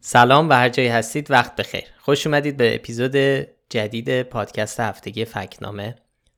[0.00, 1.84] سلام و هر جایی هستید وقت بخیر.
[1.98, 3.16] خوش اومدید به اپیزود
[3.70, 5.94] جدید پادکست هفتگی فکنامه.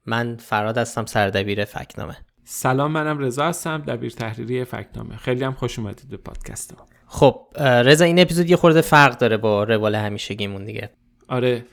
[0.07, 2.17] من فراد هستم سردبیر فکنامه.
[2.45, 5.17] سلام منم رضا هستم دبیر تحریری فکنامه.
[5.17, 6.87] خیلی هم خوش اومدید به پادکست ما.
[7.07, 10.91] خب رضا این اپیزود یه خورده فرق داره با روال همیشگیمون دیگه.
[11.29, 11.67] آره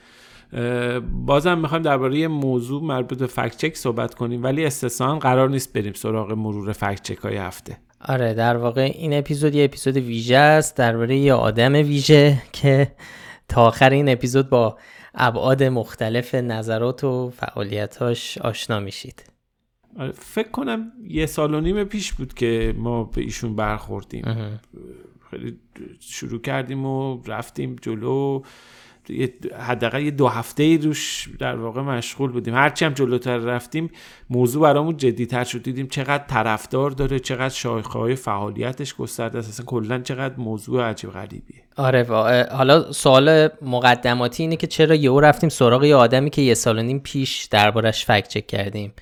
[1.26, 5.92] بازم می‌خوایم درباره موضوع مربوط به فکت چک صحبت کنیم ولی استثنا قرار نیست بریم
[5.92, 7.78] سراغ مرور فکت چک های هفته.
[8.00, 12.92] آره در واقع این اپیزود یه اپیزود ویژه است درباره یه آدم ویژه که
[13.48, 14.78] تا آخر این اپیزود با
[15.14, 19.24] ابعاد مختلف نظرات و فعالیتاش آشنا میشید.
[19.98, 24.58] آره فکر کنم یه سال و نیم پیش بود که ما به ایشون برخوردیم.
[25.30, 25.58] خیلی
[26.00, 28.42] شروع کردیم و رفتیم جلو.
[29.58, 32.54] حداقل یه دو هفته ای روش در واقع مشغول بودیم.
[32.54, 33.90] هرچی هم جلوتر رفتیم
[34.30, 35.62] موضوع برامون جدیتر شد.
[35.62, 39.48] دیدیم چقدر طرفدار داره چقدر شاخه های فعالیتش گسترده است.
[39.48, 41.62] اصلا کلا چقدر موضوع عجیب غریبیه.
[41.76, 42.06] آره
[42.52, 46.82] حالا سوال مقدماتی اینه که چرا یهو رفتیم سراغ یه آدمی که یه سال و
[46.82, 48.92] نیم پیش دربارش فکت چک کردیم؟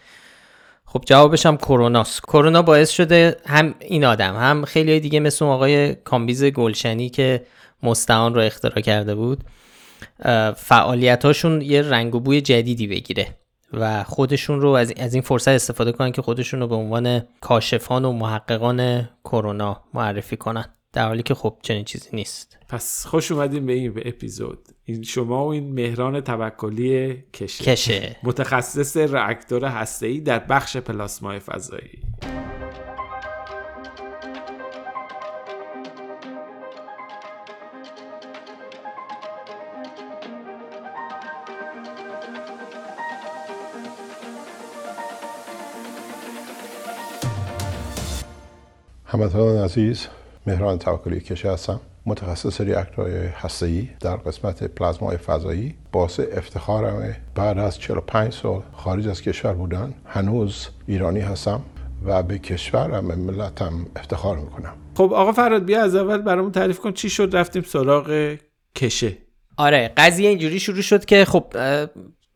[0.85, 2.21] خب جوابش هم کروناست.
[2.23, 7.47] کرونا باعث شده هم این آدم هم خیلی دیگه مثل آقای کامبیز گلشنی که
[7.83, 9.45] مستعان رو اختراع کرده بود
[10.57, 13.29] فعالیتاشون یه رنگ و بوی جدیدی بگیره
[13.73, 18.13] و خودشون رو از, این فرصت استفاده کنن که خودشون رو به عنوان کاشفان و
[18.13, 20.65] محققان کرونا معرفی کنن.
[20.93, 22.59] در حالی که خب چنین چیزی نیست.
[22.69, 24.69] پس خوش اومدیم به این به اپیزود.
[24.85, 28.17] این شما و این مهران توکلی کشه, کشه.
[28.23, 32.03] متخصص راکتور هسته‌ای در بخش پلاسمای فضایی.
[49.17, 50.07] هموطنان عزیز
[50.47, 51.81] مهران توکلی کشه هستم.
[52.07, 55.75] متخصص ریاکتورهای هسته‌ای در قسمت پلازمای فضایی.
[55.93, 61.61] باعث افتخارم بعد از 45 سال خارج از کشور بودن هنوز ایرانی هستم
[62.05, 64.75] و به کشورم به ملتم افتخار می‌کنم.
[64.97, 68.37] خب آقا فراد بیا از اول برامون تعریف کن چی شد رفتیم سراغ
[68.75, 69.17] کشه.
[69.57, 71.45] آره قضیه اینجوری شروع شد که خب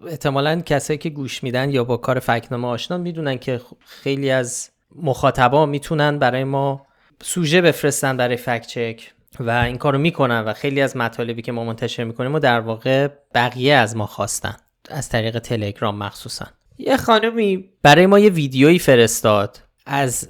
[0.07, 5.67] احتمالا کسایی که گوش میدن یا با کار فکنامه آشنا می‌دونن که خیلی از مخاطبا
[5.67, 6.87] می‌تونن برای ما
[7.23, 11.65] سوژه بفرستن برای فکت چک و این کارو می‌کنن و خیلی از مطالبی که ما
[11.65, 14.57] منتشر می‌کنیم و در واقع بقیه از ما خواستن
[14.89, 16.47] از طریق تلگرام مخصوصا.
[16.79, 20.29] یه خانمی برای ما یه ویدیویی فرستاد از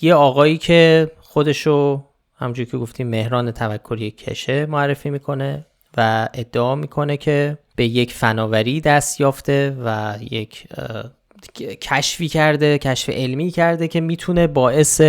[0.00, 2.04] یه آقایی که خودشو
[2.38, 5.66] همجوری که گفتیم مهران توکلی کشه معرفی می‌کنه
[5.96, 10.66] و ادعا می‌کنه که به یک فناوری دست یافته و یک
[11.80, 15.00] کشفی کرده کشف علمی کرده که می‌تونه باعث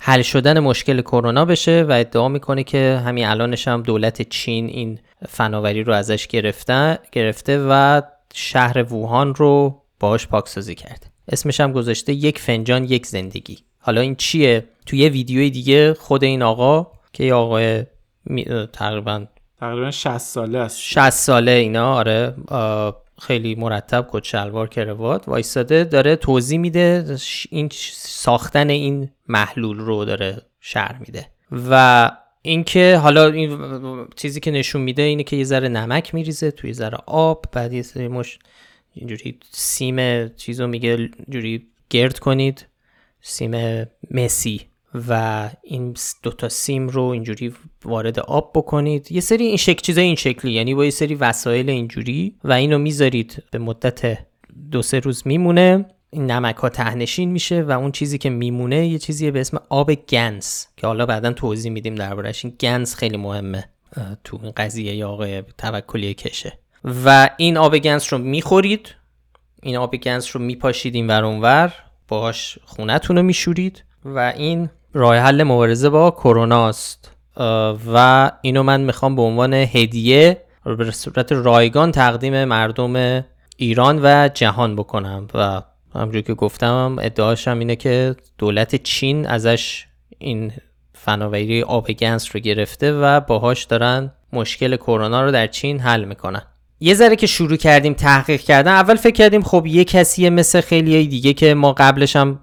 [0.00, 4.98] حل شدن مشکل کرونا بشه و ادعا می‌کنه که همین الانش هم دولت چین این
[5.28, 8.02] فناوری رو ازش گرفته گرفته و
[8.34, 11.06] شهر ووهان رو باهاش پاکسازی کرده.
[11.28, 13.58] اسمش هم گذاشته یک فنجان یک زندگی.
[13.78, 17.84] حالا این چیه؟ توی یه ویدیوی دیگه خود این آقا که یه آقای
[18.72, 19.26] تقریبا
[19.60, 20.78] تقریبا 60 ساله است.
[20.80, 22.34] 60 ساله اینا آره
[23.20, 27.16] خیلی مرتب کت شلوار کروات وایستاده داره توضیح میده
[27.50, 31.26] این ساختن این محلول رو داره شرح میده.
[31.70, 32.10] و
[32.42, 33.58] اینکه حالا این
[34.16, 38.08] چیزی که نشون میده اینه که یه ذره نمک میریزه توی ذره آب بعد یه
[38.08, 38.38] مش
[38.94, 42.66] اینجوری سیم چیزو میگه جوری گرد کنید
[43.20, 44.69] سیم مسی.
[45.08, 49.12] و این دوتا سیم رو اینجوری وارد آب بکنید.
[49.12, 52.78] یه سری این شکل چیزای این شکلی یعنی با یه سری وسایل اینجوری و اینو
[52.78, 53.42] می‌ذارید.
[53.50, 54.18] به مدت
[54.70, 55.86] دو سه روز میمونه.
[56.10, 59.94] این نمک ها تهنشین میشه و اون چیزی که میمونه یه چیزی به اسم آب
[59.94, 63.64] گنس که حالا بعدا توضیح میدیم دربارش این گنس خیلی مهمه
[64.24, 66.58] تو این قضیه یا آقای توکلی کشه.
[67.04, 68.94] و این آب گنس رو می‌خورید.
[69.62, 71.74] این آب گنس رو میپاشید این ور اونور
[72.08, 77.10] باهاش خونتون رو میشورید و این راه حل مبارزه با کرونا است.
[77.92, 80.42] و اینو من می‌خوام به عنوان هدیه
[80.78, 83.24] به صورت رایگان تقدیم مردم
[83.56, 85.28] ایران و جهان بکنم.
[85.34, 85.62] و
[85.94, 89.86] همجور که گفتم ادعاشم اینه که دولت چین ازش
[90.18, 90.52] این
[90.94, 96.42] فناوری آب گنس رو گرفته و باهاش دارن مشکل کرونا رو در چین حل می‌کنن.
[96.80, 101.06] یه ذره که شروع کردیم تحقیق کردن اول فکر کردیم خب یه کسیه مثل خیلی
[101.06, 102.40] دیگه که ما قبلش هم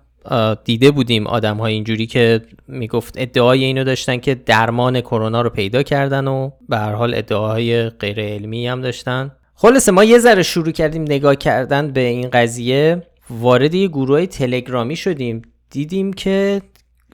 [0.63, 5.83] دیده بودیم آدم های اینجوری که می‌گفت ادعای اینو داشتن که درمان کرونا رو پیدا
[5.83, 9.31] کردن و به هر حال ادعاهای غیر علمی هم داشتن.
[9.55, 13.03] خلاصه ما یه ذره شروع کردیم نگاه کردن به این قضیه.
[13.29, 15.41] وارد یه گروه تلگرامی شدیم.
[15.69, 16.61] دیدیم که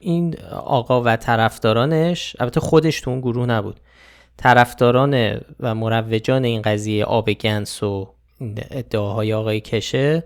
[0.00, 3.80] این آقا و طرفدارانش البته خودش تو اون گروه نبود.
[4.36, 8.08] طرفداران و مروجان این قضیه آب گنس و
[8.70, 10.24] ادعاهای آقای کشه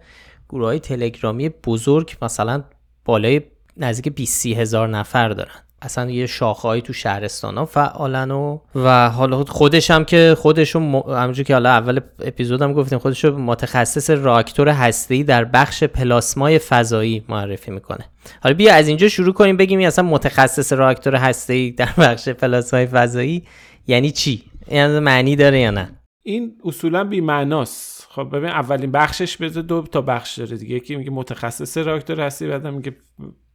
[0.48, 2.64] گروه های تلگرامی بزرگ مثلا
[3.08, 3.40] بالای
[3.76, 5.50] نزدیک 20 هزار نفر دارن.
[5.82, 11.32] اصلا یه شاخهایی تو شهرستان ها فعالن و و حالا خودش هم که خودشون م...
[11.32, 18.04] که حالا اول اپیزودم گفتیم خودش متخصص راکتور هسته‌ای در بخش پلاسمای فضایی معرفی می‌کنه.
[18.42, 23.44] حالا بیا از اینجا شروع کنیم بگیم اصلا متخصص راکتور هسته‌ای در بخش پلاسمای فضایی
[23.86, 25.88] یعنی چی؟ یعنی معنی داره یا نه؟
[26.22, 30.74] این اصولا بی معناست خب ببین اولین بخشش بذار دو تا بخش داره دیگه.
[30.74, 32.96] یکی میگه متخصص راکتور هستی بعدم میگه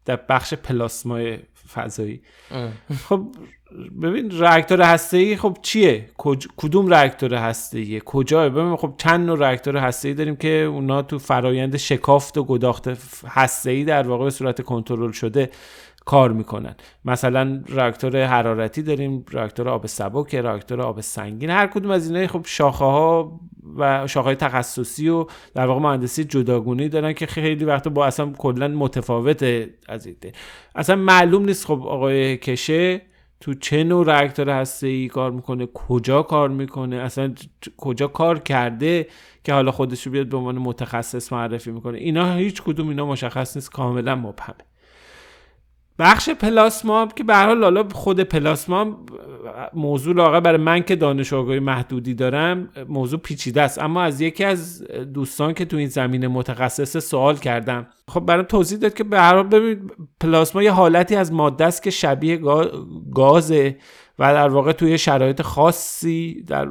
[0.05, 1.39] در بخش پلاسمای
[1.73, 2.21] فضایی.
[3.09, 3.27] خب
[4.01, 6.09] ببین راکتور هسته ای خب چیه؟
[6.57, 11.19] کدوم راکتور هسته کجا ببین خب چند نوع راکتور هسته ای داریم که اونا تو
[11.19, 12.87] فرایند شکافت و گداخت
[13.27, 15.49] هسته ای در واقع به صورت کنترل شده
[16.05, 16.75] کار می‌کنن.
[17.05, 22.41] مثلا راکتور حرارتی داریم راکتور آب سبک راکتور آب سنگین هر کدوم از اینا خب
[22.45, 23.39] شاخه ها
[23.77, 28.31] و شاخه های تخصصی و در واقع مهندسی جداگونه دارن که خیلی وقت با اصلا
[28.37, 30.31] کلا متفاوت از ایده
[30.75, 33.01] اصلا معلوم نیست خب آقای کشه
[33.39, 37.33] تو چه نوع راکتور هسته ای کار می‌کنه کجا کار می‌کنه اصلا
[37.77, 39.07] کجا کار کرده
[39.43, 41.97] که حالا خودش رو بیاد به عنوان متخصص معرفی می‌کنه.
[41.97, 44.55] اینا هیچ کدوم اینا مشخص نیست کاملا مبهمه
[45.99, 48.97] بخش پلاسما که به حال حالا خود پلاسما
[49.73, 53.79] موضوع لاغه برای من که دانش آگاهی محدودی دارم موضوع پیچیده است.
[53.79, 57.87] اما از یکی از دوستان که تو این زمینه متخصص سوال کردم.
[58.07, 59.91] خب برام توضیح داد که به هر حال ببین
[60.21, 62.39] پلاسما یه حالتی از ماده است که شبیه
[63.15, 63.77] گازه.
[64.19, 66.69] و در واقع توی شرایط خاصی در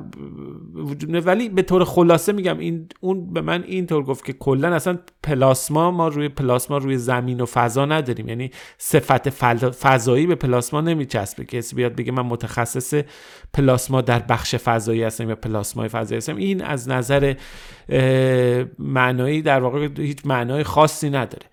[0.74, 4.98] وجود ولی به طور خلاصه میگم این اون به من اینطور گفت که کلا اصلا
[5.22, 8.28] پلاسما ما روی پلاسما روی زمین و فضا نداریم.
[8.28, 9.30] یعنی صفت
[9.70, 11.44] فضایی به پلاسما نمیچسبه.
[11.44, 13.02] که کسی بیاد بگه من متخصص
[13.54, 16.36] پلاسما در بخش فضایی هستم یا پلاسمای فضایی هستم.
[16.36, 17.34] این از نظر
[18.78, 21.46] معنایی در واقع هیچ معنای خاصی نداره.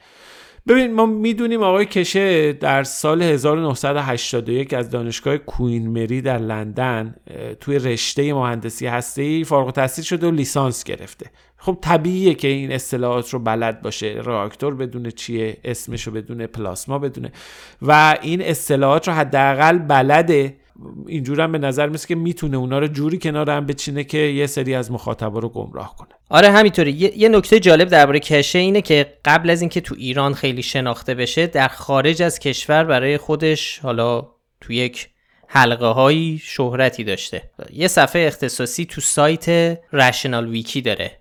[0.67, 7.15] ببین ما می‌دونیم آقای کشه در سال 1981 از دانشگاه کوین مری در لندن
[7.59, 11.25] توی رشته مهندسی هسته فارغ التحصیل شده و لیسانس گرفته.
[11.57, 16.99] خب طبیعیه که این اصطلاحات رو بلد باشه راکتور بدون چیه اسمش رو بدونه پلاسما
[16.99, 17.31] بدونه.
[17.81, 20.55] و این اصطلاحات رو حداقل بلده
[21.07, 24.47] اینجور هم به نظر میسه که می‌تونه اونا رو جوری کنار هم بچینه که یه
[24.47, 26.09] سری از مخاطبا رو گمراه کنه.
[26.29, 26.91] آره همینطوری.
[26.91, 31.15] یه, یه نکته جالب درباره کشه اینه که قبل از اینکه تو ایران خیلی شناخته
[31.15, 34.27] بشه در خارج از کشور برای خودش حالا
[34.61, 35.09] تو یک
[35.51, 37.41] حلقه هایی شهرتی داشته.
[37.73, 41.11] یه صفحه اختصاصی تو سایت رشنال ویکی داره.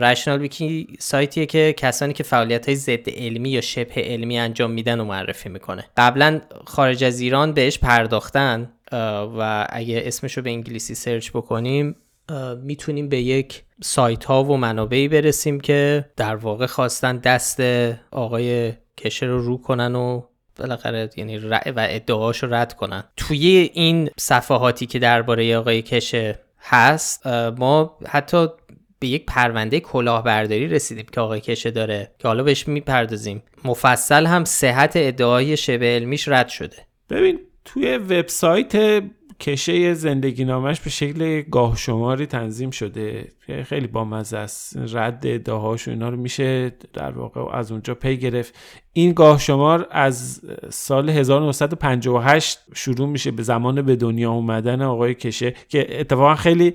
[0.00, 5.00] رشنال ویکی سایتیه که کسانی که فعالیت های ضد علمی یا شبه علمی انجام میدن
[5.00, 5.84] و معرفی می‌کنه.
[5.96, 8.72] قبلا خارج از ایران بهش پرداختن.
[9.38, 11.96] و اگه اسمشو به انگلیسی سرچ بکنیم
[12.62, 17.60] می‌تونیم به یک سایت ها و منابعی برسیم که در واقع خواستن دست
[18.10, 20.22] آقای کشه رو رو کنن و
[20.56, 23.04] بالاخره یعنی و ادعاهاش رو رد کنن.
[23.16, 28.46] توی این صفحاتی که درباره آقای کشه هست ما حتی
[28.98, 33.42] به یک پرونده کلاهبرداری رسیدیم که آقای کشه داره که حالا بهش می‌پردازیم.
[33.64, 36.76] مفصل هم صحت ادعای شبه علمیش رد شده.
[37.10, 39.02] ببین توی وبسایت
[39.40, 43.28] کشه زندگی نامش به شکل گاه شماری تنظیم شده.
[43.64, 44.76] خیلی بامزه است.
[44.76, 48.54] رد ادعاهاش و اینا رو میشه در واقع از اونجا پی گرفت.
[48.92, 53.30] این گاه شمار از سال 1958 شروع میشه.
[53.30, 56.74] به زمان به دنیا اومدن آقای کشه که اتفاقا خیلی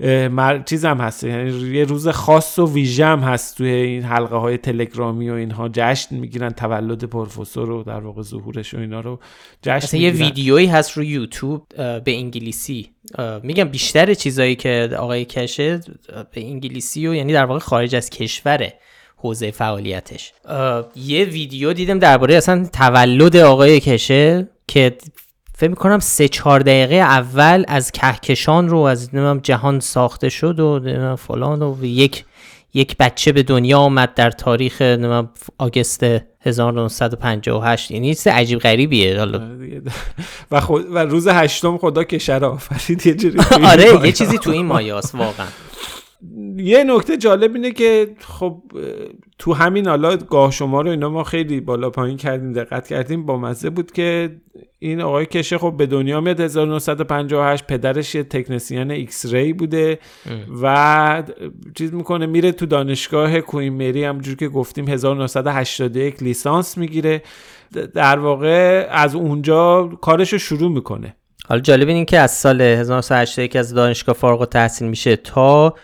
[0.00, 0.62] مر...
[0.66, 1.24] چیزم هست.
[1.24, 5.68] یعنی یه روز خاص و ویژه هم هست توی این حلقه های تلگرامی و اینها.
[5.72, 9.18] جشن می‌گیرن تولد پروفسور و در واقع ظهورش و اینا رو
[9.62, 12.90] جشن یه ویدیویی هست رو یوتیوب به انگلیسی.
[13.42, 15.80] میگم بیشتر چیزایی که آقای کشه
[16.32, 18.74] به انگلیسی و یعنی در واقع خارج از کشوره
[19.16, 20.32] حوزه فعالیتش.
[20.96, 24.96] یه ویدیو دیدم درباره اصلا تولد آقای کشه که
[25.58, 29.10] فکر می‌کنم سه چهار دقیقه اول از کهکشان رو از
[29.42, 32.24] جهان ساخته شد و فلان و یک
[32.74, 34.98] یک بچه به دنیا آمد در تاریخ
[35.58, 36.06] آگست
[36.40, 39.18] 1958 یعنی چیز عجیب غریبیه.
[39.18, 39.40] حالا
[40.50, 43.32] و, و روز هشتم خدا کشه رو آفرید یه
[43.70, 45.46] آره یه چیزی تو این مایه‌هاست واقعا.
[46.56, 48.62] یه نکته جالب اینه که خب
[49.38, 53.26] تو همین حالا گاه‌شمار رو اینا ما خیلی بالا پایین کردیم دقت کردیم.
[53.26, 54.36] با مزه بود که
[54.78, 59.98] این آقای کشه خب به دنیا میاد 1958 پدرش یه تکنسین X-ray بوده
[60.62, 61.22] و
[61.74, 67.22] چیز می‌کنه میره تو دانشگاه Queen Mary همونجور که گفتیم 1981 لیسانس می‌گیره.
[67.94, 71.16] در واقع از اونجا کارش رو شروع می‌کنه.
[71.48, 75.74] حالا جالب این که از سال 1981 از دانشگاه فارغ التحصیل میشه تا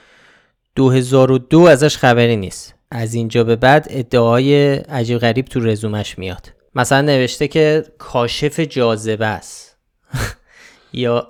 [0.74, 2.74] 2002 ازش خبری نیست.
[2.90, 6.52] از اینجا به بعد ادعای عجیب غریب تو رزومش میاد.
[6.74, 9.76] مثلا نوشته که کاشف جاذبه است.
[10.92, 11.28] یا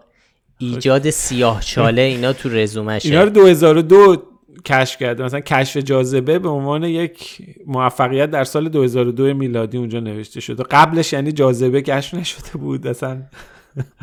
[0.58, 3.08] ایجاد سیاه چاله اینا تو رزومشه.
[3.08, 4.22] اینا رو 2002
[4.64, 10.40] کشف کرده مثلا کشف جاذبه به عنوان یک موفقیت در سال 2002 میلادی اونجا نوشته
[10.40, 10.62] شده.
[10.62, 12.86] قبلش یعنی جاذبه کشف نشده بود.
[12.86, 13.22] اصلا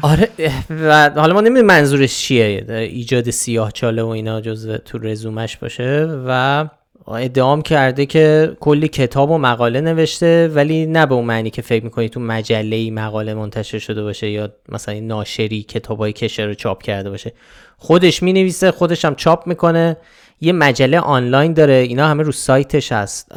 [0.01, 0.29] آره
[0.69, 6.07] و حالا ما نمی‌دونیم منظورش چیه ایجاد سیاه چاله و اینا جزو تو رزومش باشه
[6.27, 6.65] و
[7.07, 11.83] ادعام کرده که کلی کتاب و مقاله نوشته ولی نه به اون معنی که فکر
[11.83, 16.83] می‌کنی تو مجله ای مقاله منتشر شده باشه یا مثلا ناشری کتابای کشر رو چاپ
[16.83, 17.33] کرده باشه.
[17.77, 19.97] خودش می نویسه خودش هم چاپ می‌کنه.
[20.41, 23.31] یه مجله آنلاین داره اینا همه رو سایتش هست.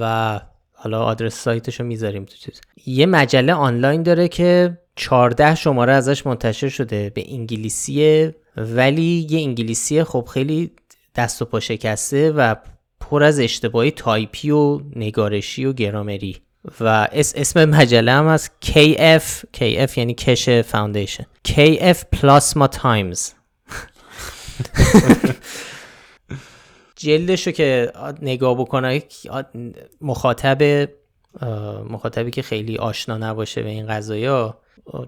[0.00, 0.40] و
[0.72, 2.60] حالا آدرس سایتش رو می‌ذاریم تو چیز.
[2.86, 10.04] یه مجله آنلاین داره که 14 شماره ازش منتشر شده به انگلیسیه ولی یه انگلیسی
[10.04, 10.70] خب خیلی
[11.14, 12.54] دست و پا شکسته و
[13.00, 16.36] پر از اشتباهی تایپی و نگارشی و گرامری.
[16.80, 21.26] و اسم مجله هم هست KF KF یعنی Keshe Foundation.
[21.48, 23.20] KF Plasma Times.
[26.96, 29.02] جلدشو که نگاه بکنه
[30.00, 30.88] مخاطب
[31.90, 34.58] مخاطبی که خیلی آشنا نباشه به این قضايا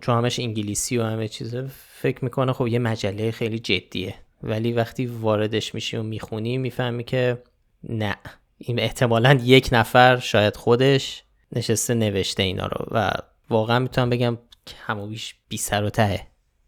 [0.00, 1.66] چون همش انگلیسی و همه چیزه
[2.00, 4.14] فکر می‌کنه خب یه مجله خیلی جدیه.
[4.42, 7.42] ولی وقتی واردش میشی و می‌خونی می‌فهمی که
[7.88, 8.16] نه.
[8.58, 11.22] این احتمالا یک نفر شاید خودش
[11.52, 12.86] نشسته نوشته اینا رو.
[12.90, 13.10] و
[13.50, 14.38] واقعا می‌تونم بگم
[14.86, 16.20] همو بیش بی سر و ته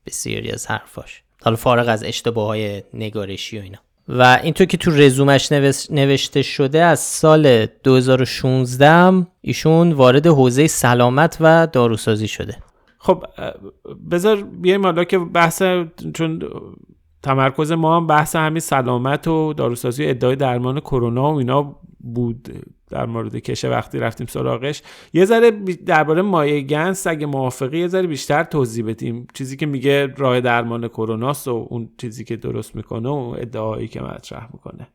[0.06, 1.22] بسیاری از حرفاش.
[1.42, 3.78] حالا فارغ از اشتباه های نگارشی و اینا.
[4.08, 5.52] و اینطور که تو رزومش
[5.90, 12.56] نوشته شده از سال 2016 ایشون وارد حوزه سلامت و داروسازی شده.
[13.02, 13.24] خب
[14.10, 15.62] بذار بیایم حالا که بحث
[16.14, 16.42] چون
[17.22, 22.48] تمرکز ما هم بحث همین سلامت و داروسازی و ادعای درمان کرونا و اینا بود
[22.90, 24.82] در مورد کشه وقتی رفتیم سراغش.
[25.12, 25.50] یه ذره
[25.86, 29.26] درباره مایع گنس اگه موافقی یه ذره بیشتر توضیح بدیم.
[29.34, 34.02] چیزی که میگه راه درمان کروناست و اون چیزی که درست می‌کنه و ادعایی که
[34.02, 34.88] مطرح می‌کنه.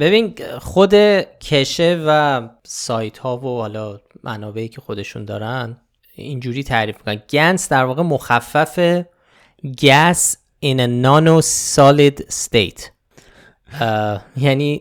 [0.00, 0.94] ببین خود
[1.40, 5.76] کشه و سایت ها و حالا منابعی که خودشون دارن
[6.14, 7.22] اینجوری تعریف می‌کنن.
[7.30, 9.02] گنس در واقع مخفف
[9.66, 12.90] gas in a nano solid state
[14.36, 14.80] یعنی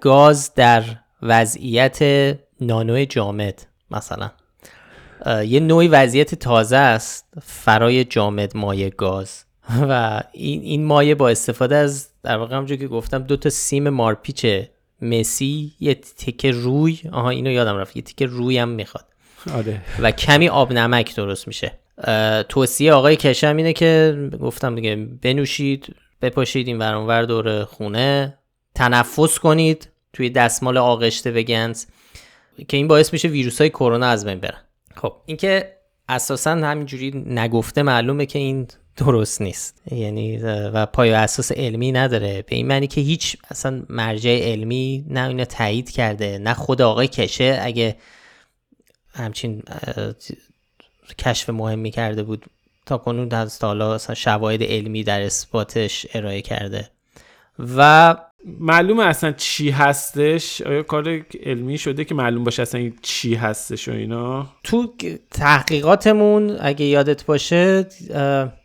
[0.00, 0.84] گاز در
[1.22, 1.98] وضعیت
[2.60, 4.30] نانو جامد مثلا.
[5.46, 9.44] یه نوعی وضعیت تازه است فرای جامد مایع گاز.
[9.88, 13.88] و این, این مایه با استفاده از در واقع همونجور که گفتم دو تا سیم
[13.88, 14.46] مارپیچ
[15.02, 17.00] مسی یه تیکه روی.
[17.12, 17.96] آها اینو یادم رفت.
[17.96, 19.04] یه تیکه روی هم می‌خواد.
[19.54, 19.80] آره.
[19.98, 21.72] و کمی آب نمک درست میشه.
[22.48, 28.38] توصیه آقای کشم اینه که گفتم دیگه بنوشید بپاشید این ور دور خونه.
[28.74, 31.84] تنفس کنید توی دستمال آغشته بگنز
[32.68, 34.60] که این باعث میشه ویروس های کرونا از بین برن.
[34.96, 35.12] خب.
[35.26, 35.76] اینکه
[36.08, 39.82] اساسا همینجوری نگفته معلومه که این درست نیست.
[39.90, 42.42] یعنی و پای اساس علمی نداره.
[42.42, 47.08] به این معنی که هیچ اصلا مرجع علمی نه اینو تایید کرده نه خود آقای
[47.08, 47.96] کشه اگه
[49.14, 49.62] همچین
[51.18, 52.46] کشف مهمی کرده بود
[52.86, 56.90] تا کنون از اصلا شواهد علمی در اثباتش ارائه کرده.
[57.58, 58.16] و
[58.60, 63.92] معلومه اصلا چی هستش؟ آیا کار علمی شده که معلوم باشه اصلا چی هستش و
[63.92, 64.92] اینا؟ تو
[65.30, 67.86] تحقیقاتمون اگه یادت باشه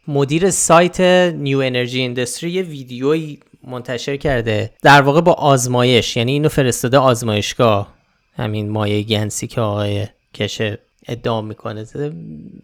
[0.07, 1.01] مدیر سایت
[1.35, 4.71] نیو انرژی اندستری یه ویدیویی منتشر کرده.
[4.81, 7.93] در واقع با آزمایش یعنی اینو فرستاده آزمایشگاه
[8.33, 11.85] همین مایه گنسی که آقای کشه ادعا می‌کنه.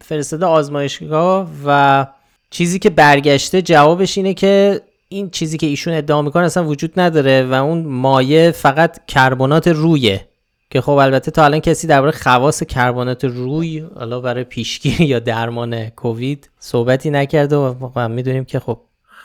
[0.01, 2.07] فرستاده آزمایشگاه و
[2.49, 4.81] چیزی که برگشته جوابش اینه که
[5.13, 10.27] این چیزی که ایشون ادعا می‌کنه اصلا وجود نداره و اون مایه فقط کربنات رویه.
[10.69, 15.89] که خب البته تا الان کسی درباره خواص کربنات روی حالا برای پیشگیری یا درمان
[15.89, 18.79] کووید صحبتی نکرده و واقعا می‌دونیم که خب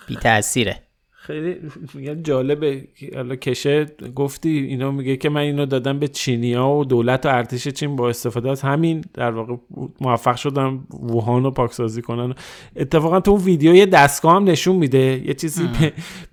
[0.06, 0.87] بی تأثیره
[1.28, 1.56] خیلی
[1.94, 2.88] میگن جالبه.
[3.14, 7.68] حالا کشه گفتی اینا میگه که من اینو دادم به چینیا و دولت و ارتش
[7.68, 9.56] چین با استفاده از همین در واقع
[10.00, 12.34] موفق شدم ووهان رو پاکسازی کنن.
[12.76, 15.22] اتفاقا تو اون ویدیو یه دستگاه هم نشون میده.
[15.26, 15.68] یه چیزی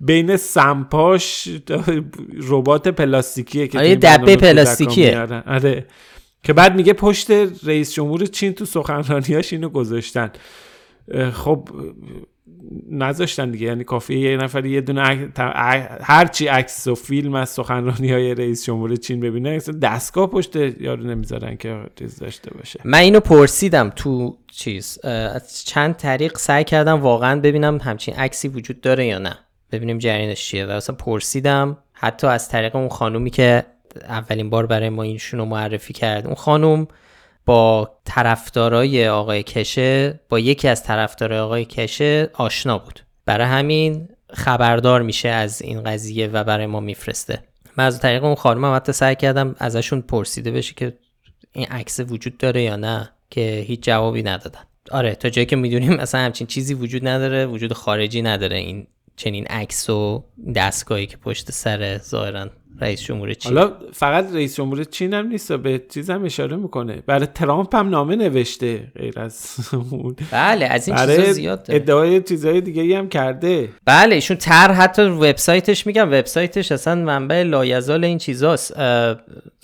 [0.00, 1.48] بین سمپاش
[2.48, 5.18] ربات پلاستیکیه که آره دبه پلاستیکیه.
[5.46, 5.86] آره.
[6.42, 7.30] که بعد میگه پشت
[7.64, 10.30] رئیس جمهور چین تو سخنرانیاش اینو گذاشتن.
[11.32, 11.68] خب
[12.90, 13.66] نذاشتن دیگه.
[13.66, 15.28] یعنی کافیه یه نفر یه دونه
[16.02, 21.56] هرچی عکس و فیلم از سخنرانی های رئیس جمهور چین ببینه دستگاه پشت یارو نمی‌ذارن
[21.56, 22.80] که چیز داشته باشه.
[22.84, 28.80] من اینو پرسیدم تو چیز از چند طریق سعی کردم واقعا ببینم همچین عکسی وجود
[28.80, 29.38] داره یا نه.
[29.72, 30.66] ببینیم جریانش چیه.
[30.66, 33.64] و اصلا پرسیدم حتی از طریق اون خانومی که
[34.08, 36.26] اولین بار برای ما اینشون رو معرفی کرد.
[36.26, 36.88] اون خانوم
[37.46, 43.00] با طرفدارای آقای کشه با یکی از طرفدارای آقای کشه آشنا بود.
[43.24, 47.42] برای همین خبردار میشه از این قضیه و برای ما میفرسته.
[47.76, 50.98] من از طریق اون خانم حتی سعی کردم ازشون پرسیده بشه که
[51.52, 54.60] این عکس وجود داره یا نه که هیچ جوابی ندادن.
[54.90, 58.86] آره تا جایی که می‌دونیم اصلا همچین چیزی وجود نداره وجود خارجی نداره این
[59.16, 60.24] چنین عکس و
[60.54, 63.58] دستگاهی که پشت سر ظاهرا رئیس جمهور چین.
[63.58, 67.02] حالا فقط رئیس جمهور چین هم نیست به چیز هم اشاره می‌کنه.
[67.06, 69.56] برای ترامپ هم نامه نوشته غیر از
[70.30, 71.80] بله از این چیزا زیاد داره.
[71.80, 73.68] ادعای چیزهای دیگه هم کرده.
[73.84, 76.08] بله ایشون تر حتی وبسایتش میگم.
[76.08, 78.74] وبسایتش اصلا منبع لایزال این چیزاست.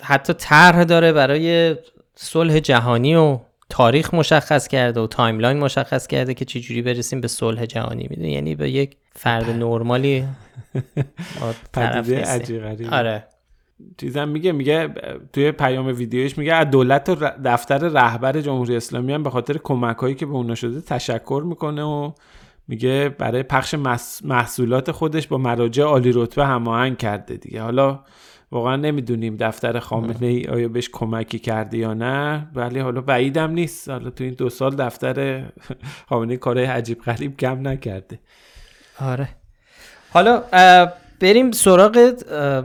[0.01, 1.75] حتی طرح داره برای
[2.15, 3.39] صلح جهانی و
[3.69, 8.07] تاریخ مشخص کرده و timeline مشخص کرده که چجوری برسیم به صلح جهانی.
[8.09, 10.25] می‌دونی؟ یعنی به یک فرد نرمالی
[11.73, 13.27] پدیده عجیب آره.
[13.97, 14.93] چیزم میگه میگه
[15.33, 17.15] توی پیام ویدیوش میگه از دولت و
[17.45, 21.83] دفتر رهبر جمهوری اسلامی هم به خاطر کمک هایی که به اونا شده تشکر می‌کنه
[21.83, 22.11] و
[22.67, 23.75] میگه برای پخش
[24.23, 27.61] محصولات خودش با مراجع عالی رتبه هماهنگ کرده دیگه.
[27.61, 27.99] حالا
[28.51, 33.89] واقعا نمی‌دونیم دفتر خامنه ای آیا بهش کمکی کرده یا نه ولی حالا بعیدم نیست.
[33.89, 35.43] حالا تو این دو سال دفتر
[36.09, 38.19] خامنه کارهای عجیب غریب کم نکرده.
[38.99, 39.29] آره.
[40.09, 40.43] حالا
[41.19, 42.13] بریم سراغ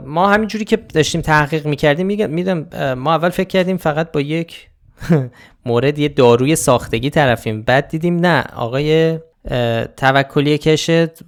[0.05, 4.69] ما همینجوری که داشتیم تحقیق می‌کردیم میدم ما اول فکر کردیم فقط با یک
[5.65, 7.61] مورد یه داروی ساختگی طرفیم.
[7.61, 9.19] بعد دیدیم نه آقای
[9.97, 11.19] توکلی کشت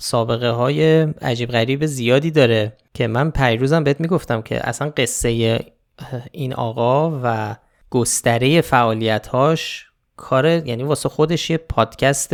[0.00, 5.60] سابقه های عجیب غریب زیادی داره که من پیروزم بهت می‌گفتم که اصلا قصه
[6.32, 7.56] این آقا و
[7.90, 12.32] گستره فعالیتهاش کار یعنی واسه خودش یه پادکست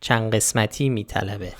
[0.00, 1.52] چند قسمتی میطلبه.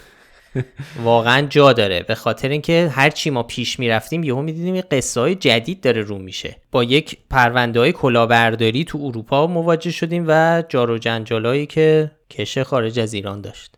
[1.03, 2.03] واقعا جا داره.
[2.03, 6.03] به خاطر اینکه هر چی ما پیش می‌رفتیم یهو می‌دیدیم یه قصه های جدید داره
[6.03, 6.57] رو میشه.
[6.73, 12.65] با یک پرونده های کلاهبرداری تو اروپا مواجه شدیم و جار و جنجالایی که کشه
[12.65, 13.75] خارج از ایران داشت.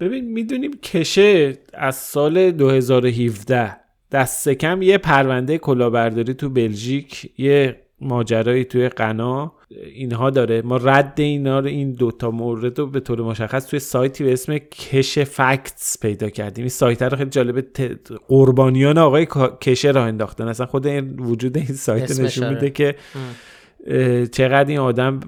[0.00, 3.76] ببین می‌دونیم کشه از سال 2017
[4.12, 9.52] دست کم یه پرونده کلاهبرداری تو بلژیک یه ماجرایی توی قنا
[9.94, 10.62] اینها داره.
[10.62, 14.58] ما رد اینا رو این دوتا مورد رو به طور مشخص توی سایتی به اسم
[14.58, 16.62] کش فکتس پیدا کردیم.
[16.62, 17.64] این سایت رو خیلی جالبه
[18.28, 19.26] قربانیان آقای
[19.60, 20.48] کشه را انداختن.
[20.48, 22.94] اصلا خود این وجود این سایت نشون میده که
[24.32, 25.20] چقدر این آدم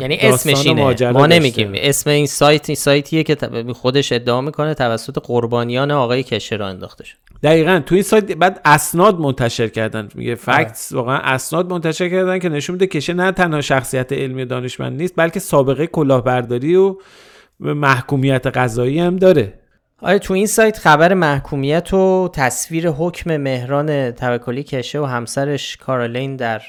[0.00, 1.12] یعنی اسمش اینه.
[1.12, 1.72] ما نمیگیم.
[1.74, 3.36] اسم این سایت این سایتیه که
[3.74, 7.82] خودش ادعا می‌کنه توسط قربانیان آقای کشه را انداخته شد دقیقا.
[7.86, 10.08] تو این سایت بعد اسناد منتشر کردن.
[10.14, 15.00] میگه فکتس واقعا اسناد منتشر کردن که نشون میده کشه نه تنها شخصیت علمی دانشمند
[15.00, 16.96] نیست بلکه سابقه کلاهبرداری و
[17.60, 19.54] محکومیت قضایی هم داره.
[20.02, 26.36] آره تو این سایت خبر محکومیت و تصویر حکم مهران توکلی کشه و همسرش کارولین
[26.36, 26.62] در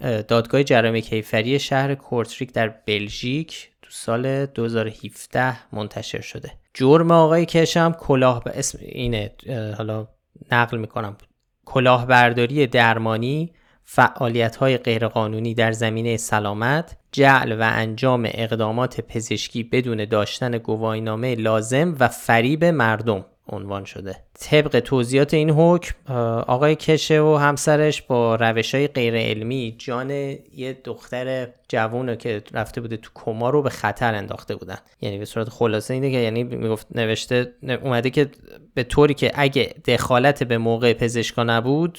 [0.00, 6.52] دادگاه جرامی کیفری شهر کورتریک در بلژیک تو سال 2017 منتشر شده.
[6.74, 9.30] جرم آقای کشم کلاه به اسم اینه
[9.78, 10.08] حالا
[10.52, 11.16] نقل می‌کنم.
[11.64, 13.52] کلاهبرداری درمانی
[13.84, 21.96] فعالیت های غیرقانونی در زمینه سلامت جعل و انجام اقدامات پزشکی بدون داشتن گواهینامه لازم
[22.00, 23.24] و فریب مردم.
[23.48, 24.16] عنوان شده.
[24.40, 26.12] طبق توضیحات این حکم
[26.46, 32.80] آقای کشه و همسرش با روش های غیر علمی جان یه دختر جوون که رفته
[32.80, 34.78] بوده تو کما رو به خطر انداخته بودن.
[35.00, 38.30] یعنی به صورت خلاصه اینه که یعنی می‌گفت نوشته اومده که
[38.74, 41.98] به طوری که اگه دخالت به موقع پزشکا نبود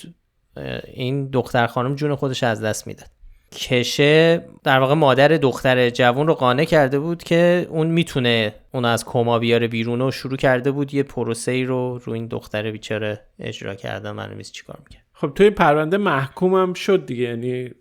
[0.94, 3.17] این دختر خانم جون خودش از دست می‌داد.
[3.52, 9.06] کشه در واقع مادر دختر جوان رو قانع کرده بود که اون می‌تونه اون از
[9.06, 13.20] کما بیاره بیرون و شروع کرده بود یه پروسه ای رو رو این دختر بیچاره
[13.40, 15.04] اجرا کردن من چیکار می‌کرد.
[15.14, 17.72] خب توی پرونده محکومم شد دیگه یعنی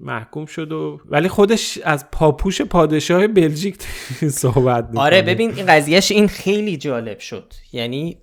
[0.00, 3.76] محکوم شد و ولی خودش از پاپوش پادشاه بلژیک
[4.42, 5.00] صحبت می‌کنه.
[5.00, 7.54] آره ببین این قضیهش این خیلی جالب شد.
[7.72, 8.18] یعنی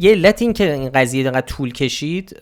[0.00, 2.36] یه علت این که این قضیه دقیقا طول کشید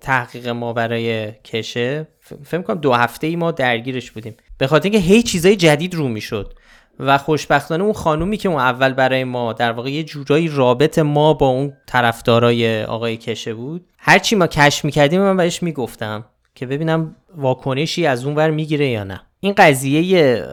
[0.00, 2.08] تحقیق ما برای کشه
[2.44, 4.34] فکر کنم دو هفته ای ما درگیرش بودیم.
[4.58, 6.54] به خاطر اینکه هی چیزای جدید رو می‌شد
[6.98, 11.34] و خوشبختانه اون خانومی که اون اول برای ما در واقع یه جورایی رابط ما
[11.34, 17.16] با اون طرفدارای آقای کشه بود هرچی ما کش می‌کردیم من بهش می‌گفتم که ببینم
[17.36, 19.20] واکنشی از اون ور می‌گیره یا نه.
[19.40, 20.44] این قضیه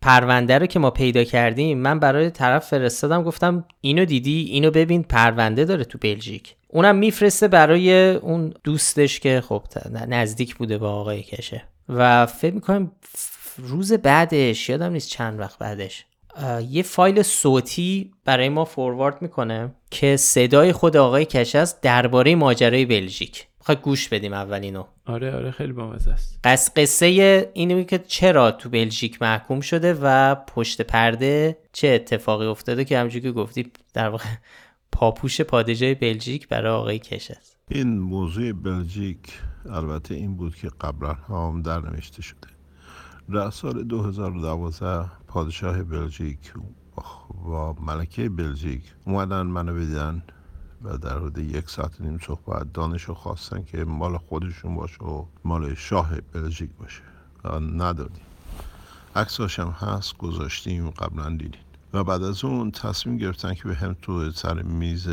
[0.00, 5.02] پرونده رو که ما پیدا کردیم من برای طرف فرستادم گفتم اینو دیدی؟ اینو ببین
[5.02, 6.54] پرونده داره تو بلژیک.
[6.68, 9.62] اونم میفرسته برای اون دوستش که خب
[10.08, 11.62] نزدیک بوده با آقای کشه.
[11.88, 12.92] و فکر می‌کنم
[13.56, 16.04] روز بعدش یادم نیست چند وقت بعدش
[16.70, 22.84] یه فایل صوتی برای ما فوروارد می‌کنه که صدای خود آقای کشه است درباره ماجرای
[22.84, 23.47] بلژیک.
[23.74, 26.40] گوش بدیم اولینو آره آره خیلی بامزه است.
[26.44, 32.84] قص قصه اینو که چرا تو بلژیک محکوم شده و پشت پرده چه اتفاقی افتاده
[32.84, 34.24] که همونجوری که گفتی در واقع
[34.92, 37.56] پاپوش پادشاه بلژیک برای آقای کش است.
[37.70, 42.48] این موضوع بلژیک البته این بود که قبلا هم در نوشته شده.
[43.34, 46.52] در سال 2012 پادشاه بلژیک
[47.44, 50.22] و ملکه بلژیک اومدن منو بدن
[50.82, 55.24] و در حدود یک ساعت نیم صحبت دانش رو خواستن که مال خودشون باشه و
[55.44, 57.02] مال شاه بلژیک باشه.
[57.44, 58.24] و ندادیم.
[59.16, 61.60] عکساش هم هست گذاشتیم قبلا دیدیم.
[61.92, 65.08] و بعد از اون تصمیم گرفتن که به هم تو سر میز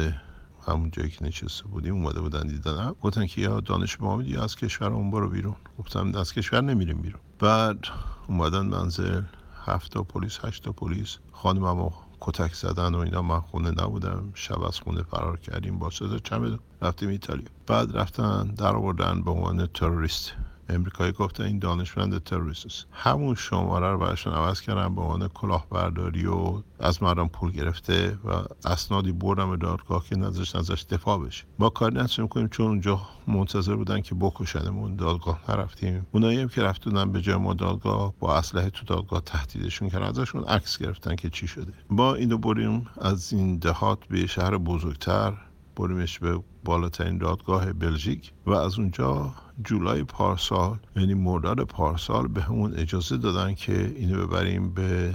[0.67, 2.91] همون جایی که نشسته بودیم اومده بودن دیدن.
[3.01, 5.56] گفتن که یا دانش ما یا از کشور اون برو بیرون.
[5.80, 7.21] گفتم از کشور نمیریم بیرون.
[7.39, 7.80] بعد
[8.28, 9.21] اومدن منزل
[9.65, 11.17] هفت پلیس هشت پلیس.
[11.32, 14.32] خانممو کتک زدن و اینا من خونه نبودم.
[14.34, 15.80] شب از خونه فرار کردیم.
[15.80, 17.47] با صدا چمه رفتیم ایتالیا.
[17.67, 20.34] بعد رفتن در آوردن به عنوان تروریست.
[20.69, 22.65] امریکایی گفته این دانشمند تروریست.
[22.65, 28.17] است همون شماره رو براشون عوض کردن به عنوان کلاهبرداری و از مردم پول گرفته
[28.25, 31.43] و اسنادی بردم به دادگاه که نظرش ازش دفاع بشه.
[31.60, 34.95] ما کاری نتونیم کنیم چون اونجا منتظر بودن که بکشنمون.
[34.95, 36.08] دادگاه نرفتیم.
[36.12, 40.06] اونایی هم که رفتونن به ما دادگاه با اسلحه تو دادگاه تهدیدشون کردن.
[40.06, 41.73] ازشون عکس گرفتن که چی شده.
[41.89, 45.34] ما اینو بریم از این دهات به شهر بزرگتر
[45.75, 52.73] بریمش به بالاترین دادگاه بلژیک و از اونجا جولای پارسال یعنی مرداد پارسال به همون
[52.73, 55.13] اجازه دادن که اینو ببریم به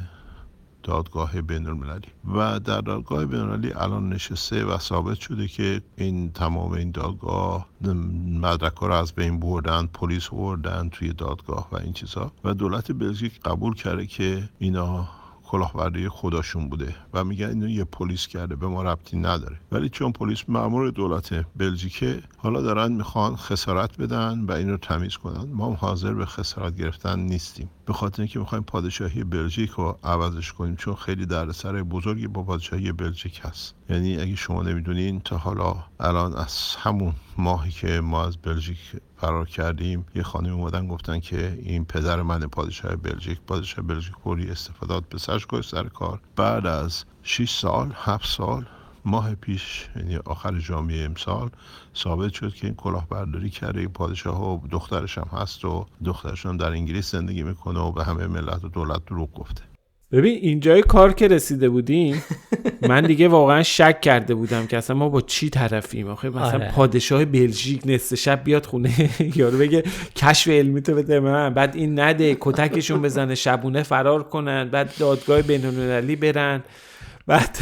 [0.82, 6.32] دادگاه بین المللی و در دادگاه بین المللی الان نشسته و ثابت شده که این
[6.32, 7.66] تمام این دادگاه
[8.40, 13.40] مدرک رو از بین بردن پلیس بردن توی دادگاه و این چیزها و دولت بلژیک
[13.40, 15.08] قبول کرده که اینا
[15.50, 19.60] کلاهبرداری خداشون بوده و میگن اینو یه پلیس کرده به ما ربطی نداره.
[19.72, 25.52] ولی چون پلیس مامور دولت بلژیکه حالا دارن می‌خوان خسارت بدن و اینو تمیز کنن.
[25.52, 27.70] ما حاضر به خسارت گرفتن نیستیم.
[27.86, 32.92] به خاطر اینکه می‌خوایم پادشاهی بلژیک رو عوضش کنیم چون خیلی دردسر بزرگی با پادشاهی
[32.92, 33.74] بلژیک هست.
[33.90, 38.78] یعنی اگه شما نمی‌دونین تا حالا الان از همون ماهی که ما از بلژیک
[39.16, 44.50] فرار کردیم یه خانم اومدن گفتن که این پدر من پادشاه بلژیک پادشاه بلژیک پوری
[44.50, 46.20] استفادات به سرش سر کار.
[46.36, 48.66] بعد از 6 سال 7 سال
[49.04, 51.50] ماه پیش یعنی آخر جامعه امسال
[51.96, 56.70] ثابت شد که این کلاهبرداری کرده پادشاه و دخترش هم هست و دخترش هم در
[56.70, 59.62] انگلیس زندگی می‌کنه و به همه ملت و دولت دروغ گفته.
[60.12, 62.22] ببین اینجای کار که رسیده بودیم
[62.88, 66.08] من دیگه واقعا شک کرده بودم که اصلا ما با چی طرفیم.
[66.08, 66.70] آخه مثلا آره.
[66.70, 69.84] پادشاه بلژیک نصف شب بیاد خونه یارو بگه
[70.16, 71.54] کشف علمی تو بده من.
[71.54, 76.62] بعد این نده کتکشون بزنه شبونه فرار کنن بعد دادگاه بینالمللی برن.
[77.30, 77.58] بعد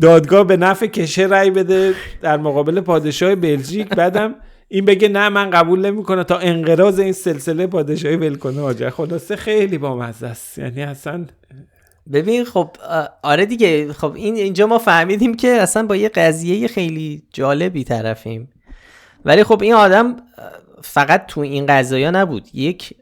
[0.00, 3.88] دادگاه به نفع کشه رای بده در مقابل پادشاه بلژیک.
[3.88, 4.34] بعدم
[4.68, 8.60] این بگه نه من قبول نمی‌کنه تا انقراض این سلسله پادشاهی ول کنه.
[8.60, 10.58] آجه خلاصه خیلی با مزه است.
[10.58, 11.26] یعنی اصلا
[12.12, 12.70] ببین خب
[13.22, 13.92] آره دیگه.
[13.92, 18.48] خب این اینجا ما فهمیدیم که اصلا با یه قضیه خیلی جالبی طرفیم.
[19.24, 20.16] ولی خب این آدم
[20.82, 22.48] فقط تو این قضايا نبود.
[22.54, 22.94] یک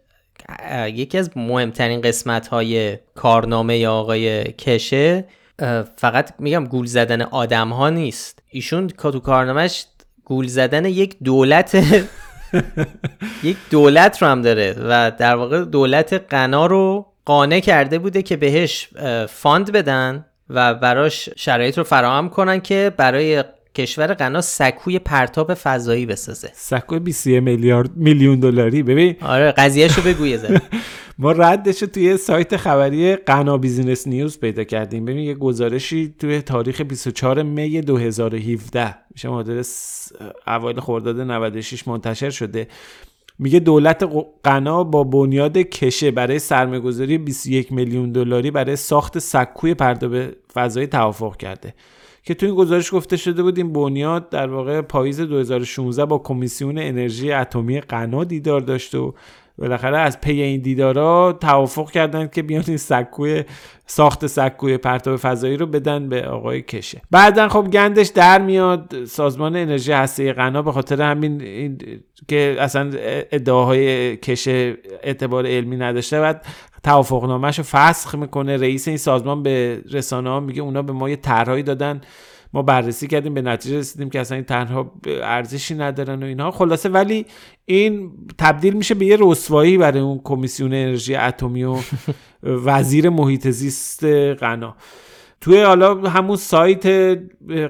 [0.86, 5.24] یکی از مهمترین قسمت های کارنامه آقای کشه
[5.96, 8.42] فقط میگم گول زدن آدم ها نیست.
[8.48, 9.86] ایشون تو کارنامهش
[10.24, 11.74] گول زدن یک دولت
[13.42, 18.36] یک دولت رو هم داره و در واقع دولت قنا رو قانع کرده بوده که
[18.36, 18.88] بهش
[19.28, 23.44] fund بدن و براش شرایط رو فراهم کنن که برای
[23.76, 26.50] کشور غنا سکوی پرتاب فضایی بسازه.
[26.54, 28.82] سکوی 21 میلیارد میلیون دلاری.
[28.82, 30.40] ببین آره قضیهشو بگو یه
[31.18, 35.04] ما ردش رو توی سایت خبری Ghana Business News پیدا کردیم.
[35.04, 39.62] ببین یه گزارشی توی تاریخ 24 می 2017 میشه مدل
[40.46, 42.68] اوایل خرداد 96 منتشر شده.
[43.38, 44.08] میگه دولت
[44.42, 50.16] قنا با بنیاد کشه برای سرمایه‌گذاری 21 میلیون دلاری برای ساخت سکوی پرتاب
[50.54, 51.74] فضایی توافق کرده.
[52.26, 56.78] که تو این گزارش گفته شده بود این بنیاد در واقع پاییز 2016 با کمیسیون
[56.78, 59.12] انرژی اتمی قنا دیدار داشته و
[59.58, 63.44] بالاخره از پی این دیدارا توافق کردن که بیان این سکوی
[63.86, 67.02] ساخت سکوی پرتاب فضایی رو بدن به آقای کشه.
[67.10, 69.04] بعدا خب گندش در میاد.
[69.04, 71.78] سازمان انرژی هسته غنا به خاطر همین این
[72.28, 72.90] که اصلا
[73.32, 76.46] ادعاهای کشه اعتبار علمی نداشته بعد
[76.82, 78.56] توافقنامهش رو فسخ می‌کنه.
[78.56, 82.00] رئیس این سازمان به رسانه ها میگه اونا به ما یه طرحهایی دادن.
[82.56, 84.92] ما بررسی کردیم به نتیجه رسیدیم که اصلا این تنها
[85.22, 86.50] ارزشی ندارن و اینها.
[86.50, 87.26] خلاصه ولی
[87.64, 91.76] این تبدیل میشه به یه رسوایی برای اون کمیسیون انرژی اتمی و
[92.42, 94.76] وزیر محیط زیست غنا.
[95.40, 96.86] توی حالا همون سایت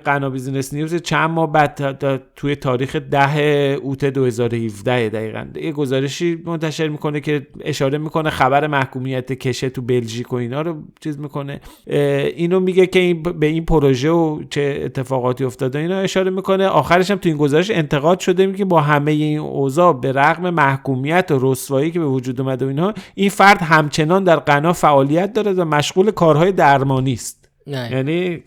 [0.04, 2.00] قنا بیزینس نیوز چند ماه بعد
[2.36, 3.38] توی تاریخ ده
[3.82, 5.46] اوت 2017 دقیقا.
[5.54, 10.82] یه گزارشی منتشر می‌کنه که اشاره می‌کنه خبر محکومیت کشه تو بلژیک و اینا رو
[11.00, 11.60] چیز می‌کنه.
[11.86, 16.66] اینو میگه که این به این پروژه و چه اتفاقاتی افتاده اینا اشاره می‌کنه.
[16.66, 21.30] آخرش هم تو این گزارش انتقاد شده میگه با همه این اوضاع به رغم محکومیت
[21.30, 25.52] و رسوایی که به وجود اومده و اینها این فرد همچنان در قنا فعالیت داره
[25.52, 27.45] و مشغول کارهای درمانی است.
[27.66, 27.92] نه.
[27.92, 28.42] یعنی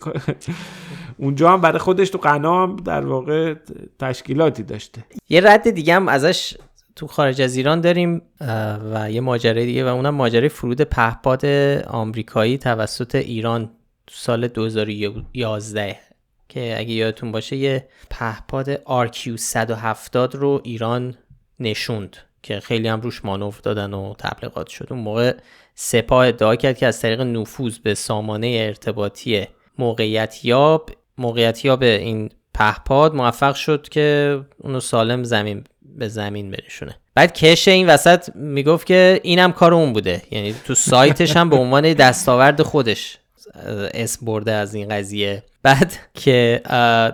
[1.18, 3.54] اونجا هم برای خودش تو قنا هم در واقع
[3.98, 6.56] تشکیلاتی داشته یه رد دیگه هم ازش
[6.96, 8.22] تو خارج از ایران داریم
[8.92, 11.44] و یه ماجرای دیگه و اونم ماجرای فرود پهپاد
[11.86, 13.70] آمریکایی توسط ایران
[14.06, 15.96] تو سال 2011
[16.48, 21.14] که اگه یادتون باشه یه پهپاد RQ 170 رو ایران
[21.60, 25.34] نشوند که خیلی هم روش مانور دادن و تبلیغات شد اون موقع
[25.82, 29.46] سپاه ادعا کرد که از طریق نفوذ به سامانه ارتباطی
[29.78, 36.96] موقعیت یاب موقعیت یاب این پهپاد موفق شد که اونو سالم زمین به زمین برشونه
[37.14, 40.22] بعد کش این وسط می‌گفت که اینم کار اون بوده.
[40.30, 43.18] یعنی تو سایتش هم به عنوان دستاورد خودش
[43.94, 45.42] اسم برده از این قضیه.
[45.62, 46.60] بعد که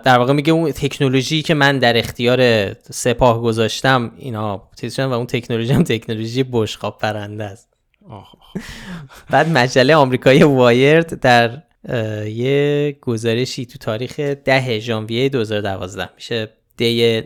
[0.03, 5.73] در واقع میگه اون تکنولوژی که من در اختیار سپاه گذاشتم اینا و اون تکنولوژی
[5.73, 7.67] هم تکنولوژی بشقاب پرنده است
[9.29, 11.63] بعد مجله آمریکایی وایرد در
[12.27, 17.23] یه گزارشی تو تاریخ ده ژانویه 2012 میشه دی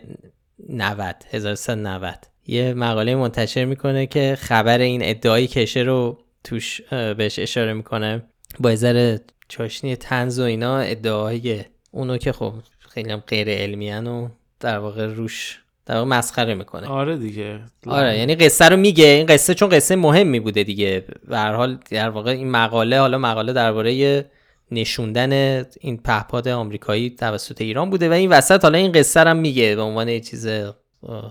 [0.68, 7.72] 90 1390 یه مقاله منتشر می‌کنه که خبر این ادعای کشه رو توش بهش اشاره
[7.72, 8.22] می‌کنه.
[8.60, 14.28] با ذره چاشنی تنز و اینا ادعاهای اونو که خب خیلی هم غیر علمی و
[14.60, 15.58] در واقع روش
[15.92, 16.86] در واقع مسخره می‌کنه.
[16.86, 17.60] آره دیگه.
[17.86, 19.06] آره یعنی قصه رو میگه.
[19.06, 21.04] این قصه چون قصه مهمی بوده دیگه.
[21.28, 24.24] به هر حال در واقع این مقاله حالا مقاله درباره
[24.70, 29.76] نشوندن این پهپاد آمریکایی توسط ایران بوده و این وسط حالا این قصه هم میگه
[29.76, 30.48] به عنوان یه چیز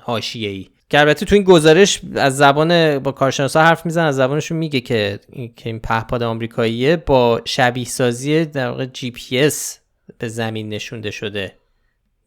[0.02, 0.68] حاشیه‌ای.
[0.90, 5.20] که البته تو این گزارش از زبان با کارشناسا حرف میزن از زبانشون میگه که
[5.30, 9.80] این که این پهپاد آمریکاییه با شبیه سازی در واقع جی پی اس
[10.18, 11.61] به زمین نشونده شده.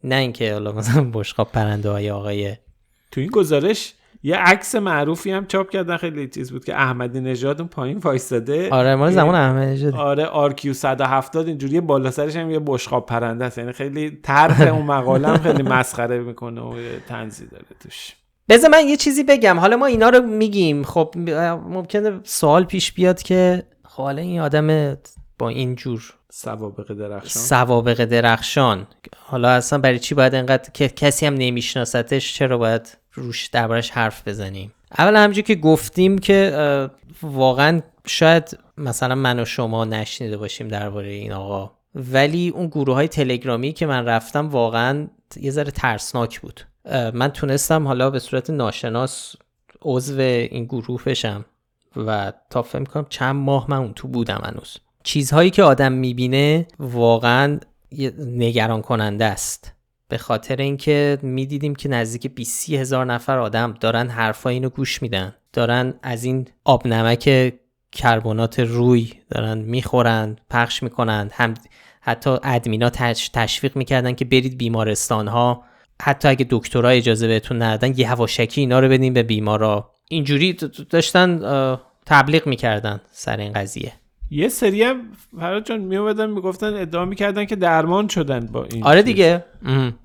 [0.05, 2.55] نه اینکه حالا مثلا بشقاب پرنده های آقای
[3.11, 7.61] تو این گزارش یه عکس معروفی هم چاپ کردن خیلی چیز بود که احمدی نژاد
[7.61, 8.69] اون پایین وایساده.
[8.69, 9.95] آره ما زمان احمدی نژاد.
[9.95, 13.57] آره آر کیو 170 اینجوری بالا سرش هم یه بشقاب پرنده است.
[13.57, 16.75] یعنی خیلی طرح اون مقاله هم خیلی مسخره می‌کنه و
[17.07, 18.15] تنزی داره توش.
[18.49, 19.59] بذار من یه چیزی بگم.
[19.59, 20.83] حالا ما اینا رو میگیم.
[20.83, 21.13] خب
[21.69, 24.97] ممکنه سوال پیش بیاد که خب حالا این آدم
[25.39, 28.87] با این جور سوابق درخشان؟ سوابق درخشان.
[29.17, 34.27] حالا اصلا برای چی باید انقدر که کسی هم نمیشناستش چرا باید روش دربارش حرف
[34.27, 36.89] بزنیم؟ اول همجور که گفتیم که
[37.21, 41.71] واقعا شاید مثلا من و شما نشنیده باشیم درباره این آقا.
[41.95, 46.61] ولی اون گروه های تلگرامی که من رفتم واقعا یه ذره ترسناک بود.
[47.13, 49.35] من تونستم حالا به صورت ناشناس
[49.81, 51.45] عضو این گروه بشم
[51.95, 54.77] و تا فکر کنم چند ماه من اون تو بودم هنوز.
[55.05, 57.59] چیزهایی که آدم می‌بینه واقعا
[58.19, 59.73] نگران کننده است.
[60.07, 65.35] به خاطر اینکه می‌دیدیم که نزدیک 20 هزار نفر آدم دارن حرفای اینو گوش میدن.
[65.53, 67.53] دارن از این آب نمک
[67.91, 71.29] کربنات روی دارن می‌خورن پخش می‌کنن.
[71.33, 71.53] هم
[72.01, 72.89] حتی ادمینا
[73.33, 75.63] تشویق می‌کردن که برید بیمارستان ها
[76.01, 79.91] حتی اگه دکترها اجازه بهتون ندادن یه هواشکی اینا رو بدین به بیمارا.
[80.09, 80.53] اینجوری
[80.89, 81.39] داشتن
[82.05, 83.93] تبلیغ می‌کردن سر این قضیه.
[84.35, 85.01] یه سری هم
[85.39, 89.45] فراد جان می می‌گفتن ادعا می‌کردن که درمان شدن با این آره دیگه.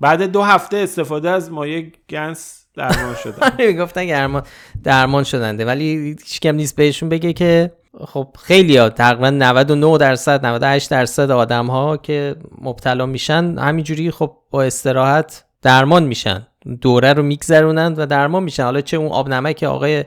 [0.01, 3.37] بعد دو هفته استفاده از مایه گنس درمان شدن.
[3.47, 4.43] آره می‌گفتن درمان
[4.83, 5.65] درمان شدنده.
[5.65, 7.71] ولی هیچ کم نیست بهشون بگه که
[8.05, 14.37] خب خیلی ها تقریبا 99 درصد 98 درصد آدم ها که مبتلا میشن همینجوری خب
[14.51, 16.47] با استراحت درمان میشن.
[16.81, 18.63] دوره رو میگذرونن و درمان میشن.
[18.63, 20.03] حالا چه اون آب نمک آقای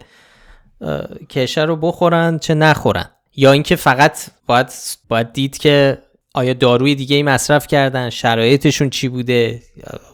[1.29, 3.11] کشه رو بخورن چه نخورن.
[3.37, 4.67] یا اینکه فقط باید,
[5.09, 5.99] باید دید که
[6.35, 9.63] آیا داروی دیگه ای مصرف کردن شرایطشون چی بوده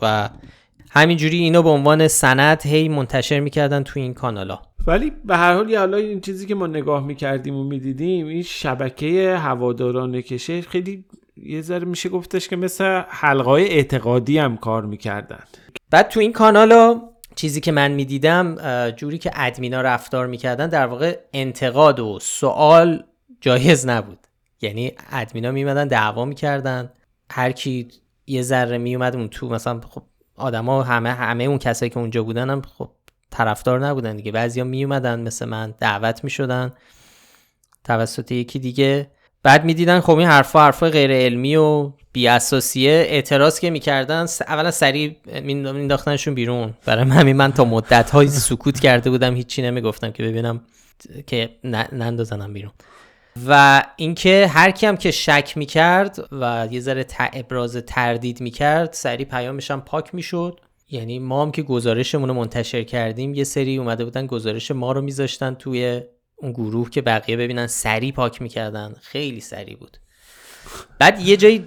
[0.03, 0.29] و
[0.91, 4.59] همینجوری اینو به عنوان سند هی منتشر می‌کردن تو این کانالا.
[4.87, 9.37] ولی به هر حال حالا این چیزی که ما نگاه می‌کردیم و می‌دیدیم این شبکه
[9.37, 11.05] هواداران کشه خیلی
[11.37, 15.45] یه ذره میشه گفتش که مثل حلقای اعتقادی هم کار می‌کردن.
[15.91, 17.03] بعد تو این کانالا
[17.37, 18.57] چیزی که من می‌دیدم
[18.91, 23.03] جوری که ادمینا رفتار می‌کردن در واقع انتقاد و سوال
[23.41, 24.19] جایز نبود.
[24.63, 26.93] یعنی ادمینا میمدن دعوا می‌کردن.
[27.31, 27.89] هر کی
[28.27, 30.03] یه ذره میومد اون تو مثلا خب
[30.37, 32.91] آدما همه همه اون کسایی که اونجا بودن هم خب
[33.31, 34.33] طرفدار نبودن دیگه.
[34.33, 36.73] بعضیا میومدن مثل من دعوت می‌شدن.
[37.85, 39.11] توسط یکی دیگه.
[39.43, 44.71] بعد می‌دیدن خب این حرفا حرفا غیر علمی و بی اساسیه اعتراض که می‌کردن اولا
[44.71, 46.75] سریع مینداختنشون بیرون.
[46.87, 50.61] برای همین من تا مدت های سکوت کرده بودم هیچی نمی‌گفتم که ببینم
[51.27, 51.51] که
[51.93, 52.73] نندازنم بیرون.
[53.49, 59.71] و اینکه هر کیم که شک می‌کرد و یه ذره ابراز تردید می‌کرد سریع پیامش
[59.71, 60.61] هم پاک می‌شد.
[60.91, 65.01] یعنی ما هم که گزارشمون رو منتشر کردیم یه سری اومده بودن گزارش ما رو
[65.01, 66.03] میذاشتن توی
[66.37, 68.95] اون گروه که بقیه ببینن سریع پاک می‌کردن.
[69.01, 69.97] خیلی سریع بود.
[70.99, 71.65] بعد یه جایی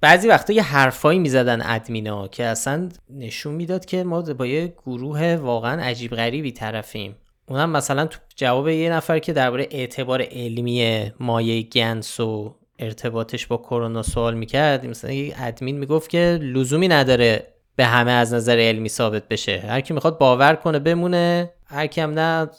[0.00, 5.36] بعضی وقتا یه حرفایی می‌زدن ادمینا که اصلا نشون می‌داد که ما با یه گروه
[5.36, 7.16] واقعا عجیب غریبی طرفیم.
[7.48, 13.56] اونم مثلا تو جواب یه نفر که درباره اعتبار علمی مایه گنس و ارتباطش با
[13.56, 18.88] کرونا سوال می‌کرد مثلا یه ادمین می‌گفت که لزومی نداره به همه از نظر علمی
[18.88, 19.58] ثابت بشه.
[19.58, 22.50] هر کی می‌خواد باور کنه بمونه هر کی هم نه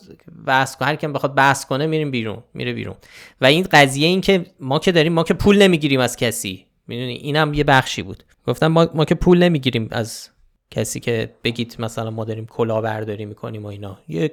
[0.45, 2.95] بحث کنه هر کی بخواد بحث کنه میریم بیرون میره بیرون.
[3.41, 6.65] و این قضیه این که ما که داریم ما که پول نمی‌گیریم از کسی.
[6.87, 8.23] می‌دونی؟ اینم یه بخشی بود.
[8.47, 10.29] گفتم ما, ما که پول نمی‌گیریم از
[10.71, 13.99] کسی که بگید مثلا ما داریم کلاهبرداری می‌کنیم و اینا.
[14.07, 14.29] یه,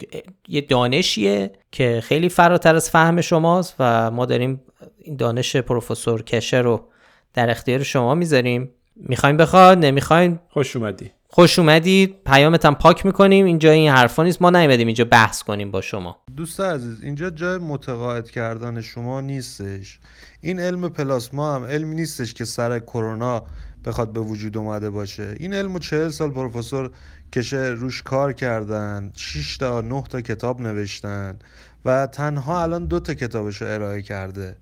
[0.48, 4.60] یه دانشیه که خیلی فراتر از فهم شماست و ما داریم
[4.98, 6.88] این دانش پروفسور کشه رو
[7.34, 8.70] در اختیار شما می‌ذاریم.
[8.96, 11.10] می‌خوایم بخواد نمی‌خوایم خوش اومدی.
[11.28, 13.46] خوش اومدید پیامتم پاک می‌کنیم.
[13.46, 14.42] اینجا این حرفا نیست.
[14.42, 16.16] ما نیومدیم اینجا بحث کنیم با شما.
[16.36, 19.98] دوست عزیز اینجا جای متقاعد کردن شما نیستش.
[20.40, 23.42] این علم پلاسما هم علمی نیستش که سر کرونا
[23.84, 25.34] بخواد به وجود اومده باشه.
[25.38, 26.90] این علم چهل سال پروفسور
[27.32, 29.12] کشه روش کار کردن.
[29.14, 31.38] 6 تا 9 تا کتاب نوشتن.
[31.84, 34.56] و تنها الان دو تا کتابش رو ارائه کرده.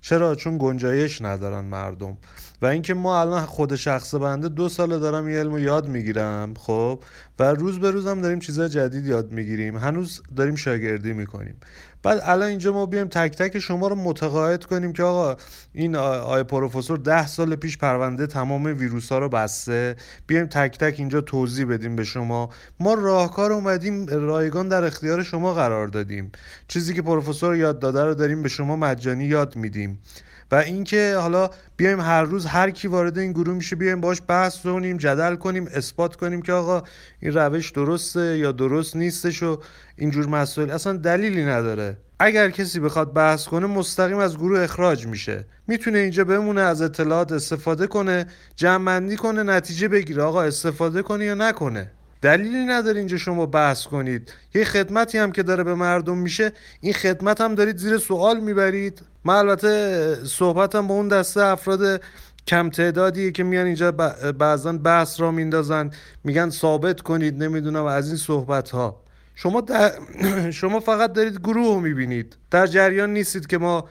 [0.00, 2.16] چرا؟ چون گنجایش ندارن مردم.
[2.62, 7.00] و اینکه ما الان خود شخص بنده دو سال دارم این علم یاد می‌گیرم خب؟
[7.38, 9.76] و روز به روزم داریم چیزای جدید یاد می‌گیریم.
[9.76, 11.56] هنوز داریم شاگردی می‌کنیم.
[12.06, 15.36] بعد الان اینجا ما بیایم تک تک شما رو متقاعد کنیم که آقا
[15.72, 19.96] این آی پروفسور ده سال پیش پرونده تمام ویروس ها رو بسته.
[20.26, 22.50] بیایم تک تک اینجا توضیح بدیم به شما.
[22.80, 26.32] ما راهکار اومدیم رایگان در اختیار شما قرار دادیم.
[26.68, 29.98] چیزی که پروفسور یاد داده رو داریم به شما مجانی یاد میدیم.
[30.50, 34.58] و اینکه حالا بیایم هر روز هر کی وارد این گروه میشه بیایم باش بحث
[34.62, 36.82] کنیم جدل کنیم اثبات کنیم که آقا
[37.20, 39.60] این روش درسته یا درست نیستش و
[39.96, 40.70] اینجور مسائل.
[40.70, 41.96] اصلا دلیلی نداره.
[42.18, 45.44] اگر کسی بخواد بحث کنه مستقیم از گروه اخراج میشه.
[45.66, 50.22] می‌تونه اینجا بمونه از اطلاعات استفاده کنه جمع کنه نتیجه بگیره.
[50.22, 51.90] آقا استفاده کنه یا نکنه.
[52.22, 54.32] دلیلی نداره اینجا شما بحث کنید.
[54.54, 59.02] یه خدمتی هم که داره به مردم میشه این خدمت هم دارید زیر سوال می‌برید.
[59.26, 62.02] من البته صحبتم با اون دسته افراد
[62.46, 63.92] کم تعدادیه که میان اینجا
[64.38, 65.90] بعضا بحث را میندازن
[66.24, 69.02] میگن ثابت کنید نمی‌دونم از این صحبت ها
[69.34, 69.62] شما
[70.60, 72.36] شما فقط دارید گروه رو می‌بینید.
[72.50, 73.88] در جریان نیستید که ما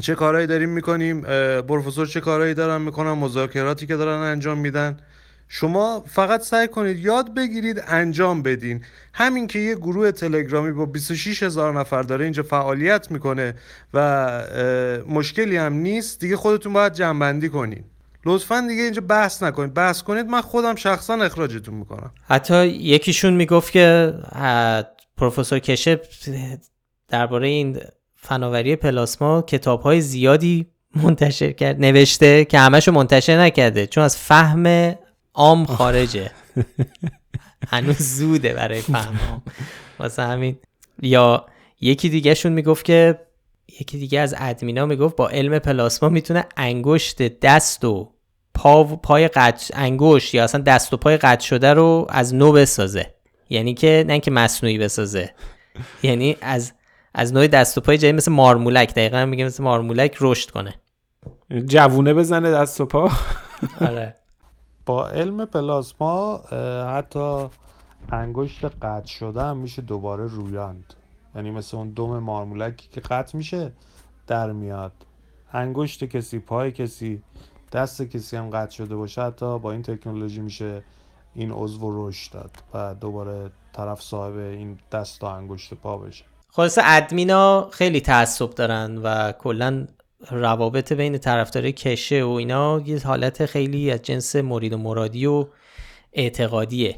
[0.00, 1.20] چه کارهایی داریم می‌کنیم
[1.60, 4.96] پروفسور چه کارهایی دارن می‌کنن مذاکراتی که دارن انجام میدن.
[5.54, 8.84] شما فقط سعی کنید یاد بگیرید انجام بدین.
[9.14, 13.54] همین که یه گروه تلگرامی با 26 هزار نفر داره اینجا فعالیت می‌کنه
[13.94, 14.42] و
[15.08, 17.84] مشکلی هم نیست دیگه خودتون باید جنبندی کنید
[18.24, 19.74] لطفا دیگه اینجا بحث نکنید.
[19.74, 22.10] بحث کنید من خودم شخصا اخراجتون می‌کنم.
[22.28, 24.14] حتی یکیشون می‌گفت که
[25.16, 26.00] پروفسور کشه
[27.08, 27.80] درباره این
[28.16, 33.86] فناوری پلاسما کتاب های زیادی منتشر کرد نوشته که همشو منتشر نکرده.
[33.86, 34.94] چون از فهم
[35.34, 36.30] عام خارجه.
[37.68, 39.42] هنوز زوده برای فهم.
[39.98, 40.58] واسه همین.
[41.02, 41.46] یا
[41.80, 43.20] یکی دیگه شون می‌گفت که
[43.80, 48.12] یکی دیگه از ادمینا می‌گفت با علم پلاسما می‌تونه انگشت دست و
[48.54, 52.52] پا و پای قطع انگشت یا اصلا دست و پای قطع شده رو از نو
[52.52, 53.14] بسازه.
[53.50, 55.30] یعنی که نه که مصنوعی بسازه.
[56.02, 56.72] یعنی از
[57.14, 58.94] از نوع دست و پای جایی مثل مارمولک.
[58.94, 60.74] دقیقا میگه مثل مارمولک رشد کنه.
[61.66, 63.10] جوونه بزنه دست و پا.
[63.80, 64.16] آره.
[64.86, 66.36] با علم پلاسما
[66.96, 67.46] حتی
[68.12, 70.94] انگشت قطع شده هم میشه دوباره رویاند.
[71.34, 73.72] یعنی مثل اون دم مارمولکی که قطع میشه
[74.26, 74.92] در میاد.
[75.52, 77.22] انگشت کسی پای کسی
[77.72, 80.82] دست کسی هم قطع شده باشه حتی با این تکنولوژی میشه
[81.34, 86.24] این عضو رشد داد و دوباره طرف صاحب این دست و انگشت پا بشه.
[86.50, 89.86] خلاصه ادمینا خیلی تعصب دارن و کلا
[90.30, 95.46] روابط بین طرفدار کشه و اینا یه حالت خیلی از جنس مرید و مرادی و
[96.12, 96.96] اعتقادیه.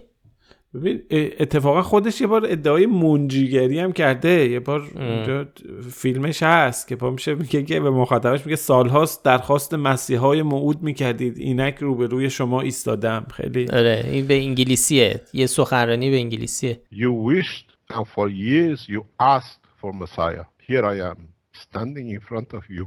[0.75, 4.49] ببین اتفاقا خودش یه بار ادعای منجیگری هم کرده.
[4.49, 5.47] یه بار اونجا
[5.91, 11.39] فیلمش هست که پا میشه میگه که به مخاطبش میگه سالهاست درخواست مسیحای موعود می‌کردید.
[11.39, 13.27] اینک روبروی شما ایستادم.
[13.35, 15.21] خیلی آره این به انگلیسیه.
[15.33, 16.81] یه سخنرانی به انگلیسیه.
[16.93, 20.45] You wished and for years you asked for Messiah.
[20.69, 21.19] Here I am
[21.65, 22.87] standing in front of you.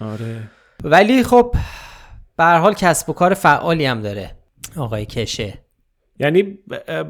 [0.00, 0.42] آره.
[0.84, 1.54] ولی خب
[2.36, 4.30] به حال کسب و کار فعالی هم داره
[4.76, 5.58] آقای کشه.
[6.20, 6.58] یعنی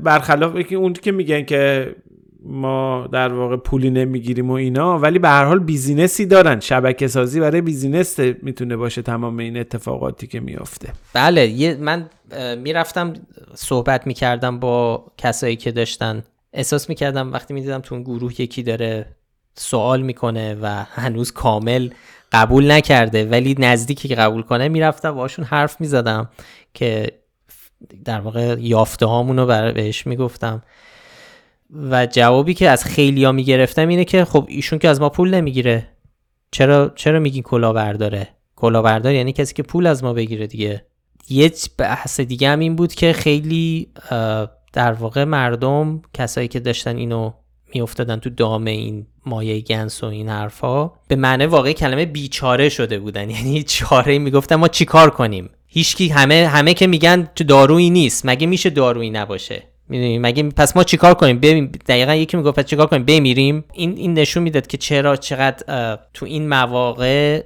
[0.03, 1.95] برخلاف که اون که میگن که
[2.43, 6.61] ما در واقع پولی نمی‌گیریم و اینا ولی به هر حال business ی دارن.
[6.61, 10.93] شبکه سازی برای business می‌تونه باشه تمام این اتفاقاتی که میافته.
[11.12, 12.11] بله یه من
[12.59, 13.12] می‌رفتم
[13.55, 16.24] صحبت می‌کردم با کسایی که داشتن.
[16.53, 19.07] احساس می‌کردم وقتی می‌دیدم تو اون گروه یکی داره
[19.55, 21.89] سوال می‌کنه و هنوز کامل
[22.33, 26.31] قبول نکرده ولی نزدیکی که قبول کنه می‌رفتم باشون حرف می‌زدم
[26.74, 27.07] که
[28.05, 30.62] در واقع یافته هامونو بهش می‌گفتم.
[31.91, 35.35] و جوابی که از خیلی ها می‌گرفتم اینه که خب ایشون که از ما پول
[35.35, 35.89] نمی‌گیره.
[36.51, 40.85] چرا چرا میگین کلاهبرداره کلاهبردار یعنی کسی که پول از ما بگیره دیگه.
[41.29, 43.89] یه بحث دیگه هم این بود که خیلی
[44.72, 47.33] در واقع مردم کسایی که داشتن اینو
[47.75, 52.99] میافتادن تو دام این مایه گنس و این حرفا به معنی واقعی کلمه بیچاره شده
[52.99, 53.31] بودن.
[53.37, 58.27] یعنی چاره می‌گفتن ما چیکار کنیم؟ هیچکی همه همه که میگن تو دارویی نیست.
[58.27, 62.64] مگه میشه دارویی نباشه؟ می‌دونی؟ مگه پس ما چیکار کنیم؟ ببین دقیقا یکی می‌گفت پس
[62.64, 63.64] چیکار کنیم؟ بمیریم.
[63.73, 67.43] این این نشون می‌داد که چرا چقدر تو این مواقع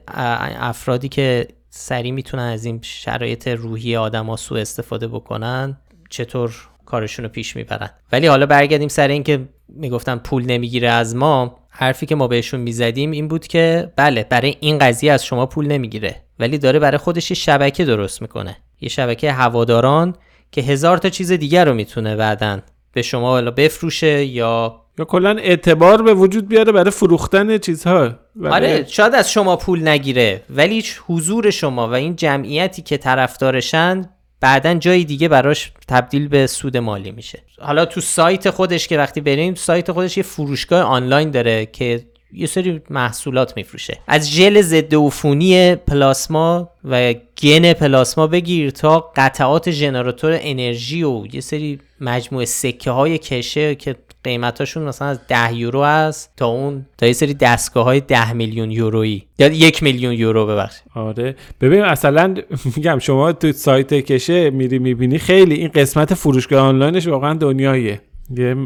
[0.61, 5.79] افرادی که سریع می‌تونن از این شرایط روحی آدما سوء استفاده بکنن
[6.11, 6.55] چطور
[6.87, 12.07] کارشون رو پیش می‌برن؟ ولی حالا برگردیم سر اینکه می‌گفتن پول نمی‌گیره از ما حرفی
[12.07, 16.17] که ما بهشون می‌زدیم این بود که بله برای این قضیه از شما پول نمی‌گیره
[16.39, 18.57] ولی داره برای خودش یه شبکه درست می‌کنه.
[18.81, 20.15] یه شبکه هواداران
[20.53, 22.63] که هزار تا چیز دیگر رو می‌تونه بعدن
[22.93, 28.11] به شما والا بفروشه یا یا کلا اعتبار به وجود بیاره برای فروختن چیزها.
[28.45, 34.11] آره شاید از شما پول نگیره ولی حضور شما و این جمعیتی که طرفدارشن
[34.43, 37.43] بعدا جای دیگه براش تبدیل به سود مالی میشه.
[37.61, 42.47] حالا تو سایت خودش که وقتی بریم سایت خودش یه فروشگاه آنلاین داره که یه
[42.47, 43.99] سری محصولات میفروشه.
[44.07, 51.41] از ژل ضد عفونی پلاسما و گن پلاسما بگیر تا قطعات ژنراتور انرژی و یه
[51.41, 57.07] سری مجموعه سکه های کشه که قیمتاشون مثلا از 10 یورو هست تا اون تا
[57.07, 59.27] یه سری دستگاه های 10 میلیون یورویی.
[59.39, 60.83] یا یک میلیون یورو ببخشید.
[60.95, 61.37] آره.
[61.61, 62.35] ببین مثلا
[62.77, 68.01] میگم شما تو سایت کشه میری می‌بینی خیلی این قسمت فروشگاه آنلاینش واقعا دنیاییه.
[68.37, 68.57] یه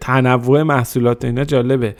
[0.00, 1.96] تنوع محصولات اینا جالبه.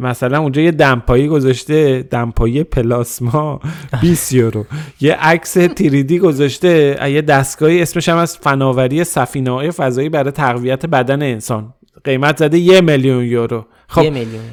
[0.00, 3.60] مثلا اونجا یه دمپایی گذاشته دمپایی پلاسما
[4.00, 4.66] 20 یورو.
[5.00, 11.22] یه عکس تیریدی گذاشته یه دستگاهی اسمش هم از فناوری سفینه فضایی برای تقویت بدن
[11.22, 11.74] انسان.
[12.04, 13.66] قیمت زده یه میلیون یورو.
[13.88, 14.12] خب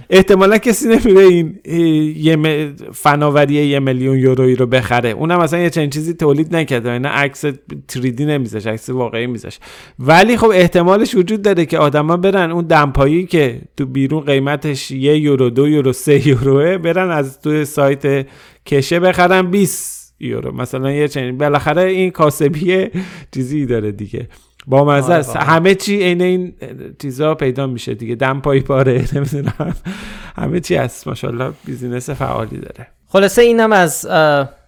[0.09, 1.59] احتمالا کسی نمیره این
[2.17, 5.09] یه فناوری یه میلیون یورویی رو بخره.
[5.09, 6.91] اونم مثلا یه چنین چیزی تولید نکرده.
[6.91, 7.45] اینا عکس
[7.87, 9.59] تریدی نمیذاش عکس واقعی میذاش.
[9.99, 15.17] ولی خب احتمالش وجود داره که آدما برن اون دمپایی که تو بیرون قیمتش یه
[15.17, 18.27] یورو دو یورو سه یوروه برن از تو سایت
[18.65, 20.55] کشه بخرن 20 یورو.
[20.55, 21.37] مثلا یه چنین.
[21.37, 22.87] بالاخره این کاسبی
[23.33, 24.27] چیزی داره دیگه.
[24.69, 25.35] با مزه است.
[25.35, 26.55] همه چی عین این
[27.01, 28.15] چیزا پیدا میشه دیگه.
[28.15, 29.75] دم پای پاره نمی‌دونم.
[30.35, 31.07] همه چی هست.
[31.07, 32.87] ماشاءالله بیزینس فعالی داره.
[33.07, 34.07] خلاصه اینم از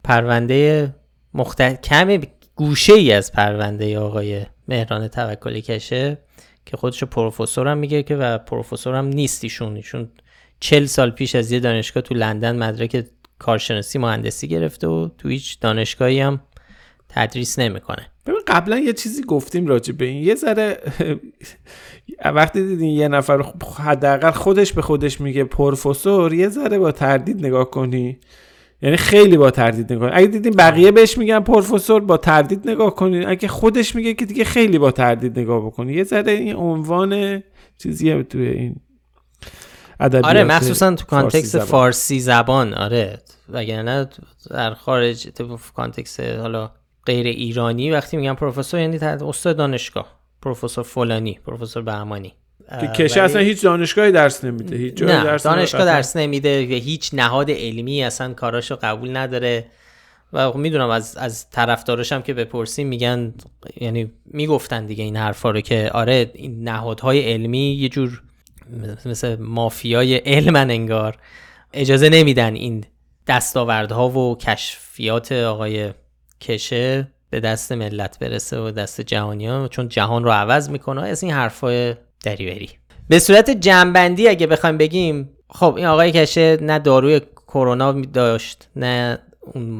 [0.03, 0.89] پرونده
[1.33, 2.21] مختلف کم
[2.55, 6.17] گوشه ای از پرونده آقای مهران توکلی کشه
[6.65, 9.75] که خودشو پروفسور هم میگه که و پروفسور هم نیست ایشون.
[9.75, 10.09] ایشون
[10.59, 13.05] چل سال پیش از یه دانشگاه تو لندن مدرک
[13.39, 16.41] کارشناسی مهندسی گرفته و تو هیچ دانشگاهی هم
[17.15, 18.07] تدریس نمی‌کنه.
[18.25, 20.23] ببین قبلا یه چیزی گفتیم راجع به این.
[20.23, 20.79] یه ذره
[22.35, 23.43] وقتی دیدین یه نفر
[23.77, 28.19] حداقل خودش به خودش میگه پروفسور یه ذره با تردید نگاه کنی.
[28.81, 33.27] یعنی خیلی با تردید نگاه اگه دیدین بقیه بهش میگن پروفسور با تردید نگاه کنین
[33.27, 35.93] اگه خودش میگه که دیگه خیلی با تردید نگاه بکنی.
[35.93, 37.43] یه ذره این عنوان
[37.77, 38.75] چیزیه توی این
[39.99, 43.19] آره مخصوصا تو کانتکست فارسی زبان آره.
[43.49, 44.09] وگرنه
[44.49, 46.71] در خارج تو context حالا
[47.05, 52.33] غیر ایرانی وقتی میگن پروفسور یعنی استاد دانشگاه پروفسور فلانی پروفسور بهمانی.
[52.81, 57.09] که کشه اصلا هیچ دانشگاهی درس نمیده هیچ نه درس دانشگاه درس نمیده و هیچ
[57.13, 59.65] نهاد علمی اصلا کاراشو قبول نداره.
[60.33, 63.33] و خب می‌دونم از از طرفدارش که بپرسیم میگن
[63.81, 68.21] یعنی می‌گفتن دیگه این حرفا رو که آره این نهادهای علمی یه جور
[69.05, 71.17] مثل مافیای علم انگار.
[71.73, 72.83] اجازه نمیدن این
[73.27, 75.93] دستاوردها و کشفیات آقای
[76.41, 81.23] کشه به دست ملت برسه و دست جهانی ها چون جهان رو عوض می‌کنه از
[81.23, 82.69] این حرفای دریوری.
[83.09, 89.19] به صورت جنبندی اگه بخوایم بگیم خب این آقای کشه نه داروی کرونا داشت نه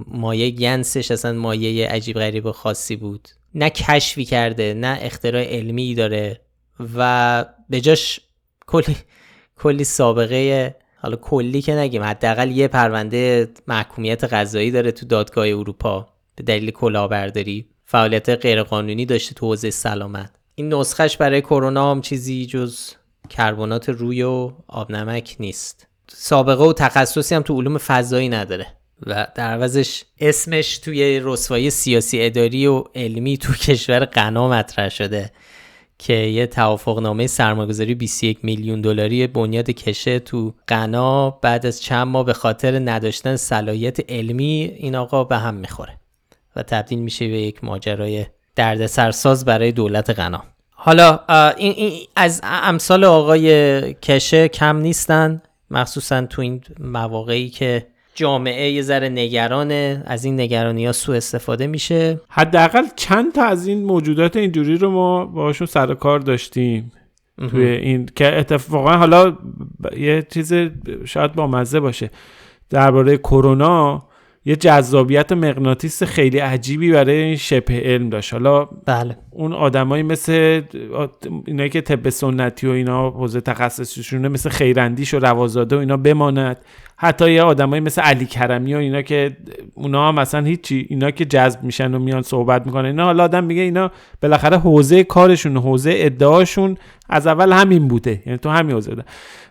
[0.07, 3.29] مایه گنسش اصلا مایه عجیب غریب و خاصی بود.
[3.55, 6.41] نه کشفی کرده نه اختراع علمی داره
[6.97, 8.19] و به جاش
[8.67, 8.95] کلی
[9.59, 16.07] کلی سابقه حالا کلی که نگیم حداقل یه پرونده محکومیت قضایی داره تو دادگاه اروپا.
[16.41, 17.65] به دلیل کلاهبرداری.
[17.85, 20.31] فعالیت غیرقانونی داشته تو حوزه سلامت.
[20.55, 22.79] این نسخش برای کرونا هم چیزی جز
[23.29, 25.87] کربنات روی و آب نمک نیست.
[26.07, 28.67] سابقه و تخصصی هم تو علوم فضایی نداره.
[29.07, 35.31] و در عوضش اسمش توی رسوایی سیاسی اداری و علمی تو کشور غنا مطرح شده
[35.97, 42.25] که یه توافقنامه سرمایه‌گذاری 21 میلیون دلاری بنیاد کشه تو غنا بعد از چند ماه
[42.25, 45.97] به خاطر نداشتن صلاحیت علمی این آقا به هم می‌خوره.
[46.55, 48.25] و تبدیل میشه به یک ماجرای
[48.55, 50.43] دردسرساز برای دولت غنا.
[50.71, 51.19] حالا
[51.57, 55.41] این, این از امثال آقای کشه کم نیستن.
[55.71, 61.67] مخصوصا تو این مواقعی که جامعه یه ذره نگرانه از این نگرانی ها سوء استفاده
[61.67, 62.19] میشه.
[62.29, 66.91] حداقل چند تا از این موجودات اینجوری رو ما باشون سر کار داشتیم.
[67.49, 69.37] توی این که اتفاقا حالا
[69.97, 70.53] یه چیز
[71.05, 72.09] شاید با مزه باشه.
[72.69, 74.03] درباره کرونا
[74.45, 78.33] یه جذابیت مغناطیس خیلی عجیبی برای این شبه علم داشت.
[78.33, 79.17] حالا بله.
[79.31, 80.61] اون آدمایی مثل
[81.45, 86.57] اینایی که طب سنتی و اینا حوزه تخصصشونه مثل خیراندیش و روازاده و اینا بماند.
[87.03, 89.37] حتی یه آدمایی مثل علی کرمی و اینا که
[89.73, 92.85] اونا هم مثلا هیچی اینا که جذب میشن و میان صحبت می‌کنن.
[92.85, 93.91] اینا حالا آدم میگه اینا
[94.21, 96.77] بالاخره حوزه کارشون حوزه ادعاشون
[97.09, 98.23] از اول همین بوده.
[98.25, 99.03] یعنی تو همین حوزه ده.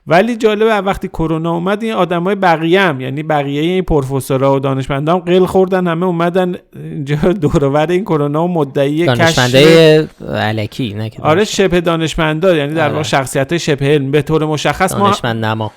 [0.06, 5.18] ولی جالبه وقتی کرونا اومد این آدمای بقیه هم یعنی بقیه این پروفسورها و دانشمندان
[5.18, 11.80] قل خوردن همه اومدن اینجا دور این کرونا و مدعی دانشمنده علکی نه آره شبه
[11.80, 13.02] دانشمندا یعنی در واقع آره.
[13.02, 14.10] شخصیت شبه علم.
[14.10, 15.72] به طور مشخص ما دانشمند نما.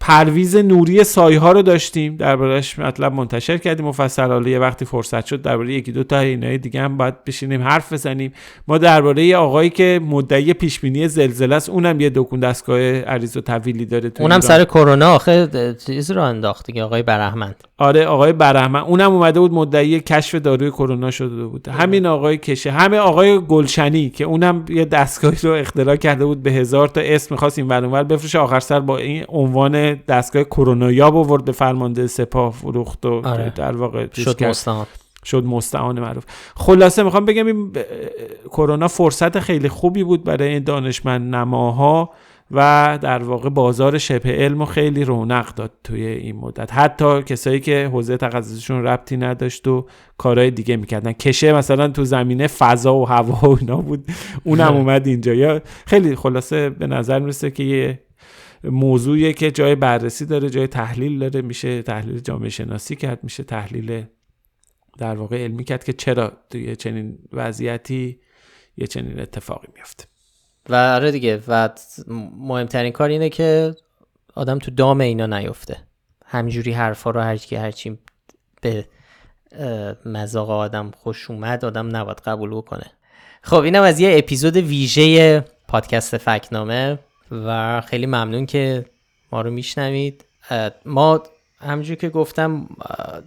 [0.00, 2.16] پرویز نوری سایه ها رو داشتیم.
[2.16, 3.86] دربارهش مطلب منتشر کردیم.
[3.86, 7.92] مفصل یه وقتی فرصت شد درباره یکی دو تا اینای دیگه هم باید بشینیم حرف
[7.92, 8.32] بزنیم.
[8.68, 13.40] ما درباره آقایی که مدعی پیش بینی زلزله است اونم یه دکون دستگاه عریض و
[13.40, 15.14] طویلی داره تو اونم سر کرونا.
[15.14, 15.48] آخه
[15.86, 20.70] چیز رو انداخت دیگه آقای برهمند آره آقای برهمند اونم اومده بود مدعی کشف داروی
[20.70, 21.68] کرونا شده بود.
[21.68, 22.70] همین آقای کشه.
[22.70, 26.42] همه آقای گلشنی که اونم یه دستگاهی رو اختراع کرده بود.
[26.42, 28.38] به هزار تا اسم می‌خواست این بفروشه.
[28.38, 33.52] آخر سر با این عنوان دستگاه کرونا یا آورد به فرمانده سپاه فروخت و آره.
[33.56, 34.86] در واقع شد مستعان.
[35.24, 36.24] شد مستعان معروف.
[36.56, 37.72] خلاصه می‌خوام بگم این
[38.48, 42.10] کرونا فرصت خیلی خوبی بود برای این دانشمند نماها
[42.50, 46.72] و در واقع بازار شبه علم خیلی رونق داد توی این مدت.
[46.74, 49.86] حتی کسایی که حوزه تخصصشون ربطی نداشت و
[50.18, 51.12] کارهای دیگه می‌کردن.
[51.12, 54.04] کشه مثلا تو زمینه فضا و هوا و اینا بود.
[54.44, 55.34] اونم اومد اینجا.
[55.34, 58.00] یا خیلی خلاصه به نظر می‌رسه که یه
[58.64, 61.42] موضوعیه که جای بررسی داره جای تحلیل داره.
[61.42, 64.04] میشه تحلیل جامعه شناسی کرد میشه تحلیل
[64.98, 68.20] در واقع علمی کرد که چرا توی چنین وضعیتی
[68.76, 70.04] یه چنین اتفاقی میفته.
[70.68, 71.68] و آره دیگه و
[72.38, 73.74] مهمترین کار اینه که
[74.34, 75.76] آدم تو دام اینا نیفته.
[76.26, 77.98] همجوری حرفا رو هرچی هرچی
[78.60, 78.84] به
[80.06, 82.86] مذاق آدم خوش اومد آدم نباید قبول بکنه.
[83.42, 86.98] خب اینم از یه اپیزود ویژه پادکست فکنامه.
[87.30, 88.84] و خیلی ممنون که
[89.32, 90.24] ما رو میشنوید.
[90.84, 91.22] ما
[91.60, 92.68] همجور که گفتم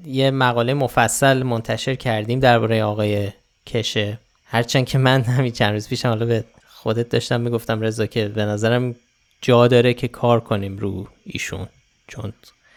[0.05, 3.29] یه مقاله مفصل منتشر کردیم درباره آقای
[3.65, 4.19] کشه.
[4.45, 8.45] هرچند که من همین چند روز پیشم حالا به خودت داشتم می‌گفتم رضا که به
[8.45, 8.95] نظرم
[9.41, 11.67] جا داره که کار کنیم رو ایشون
[12.07, 12.33] چون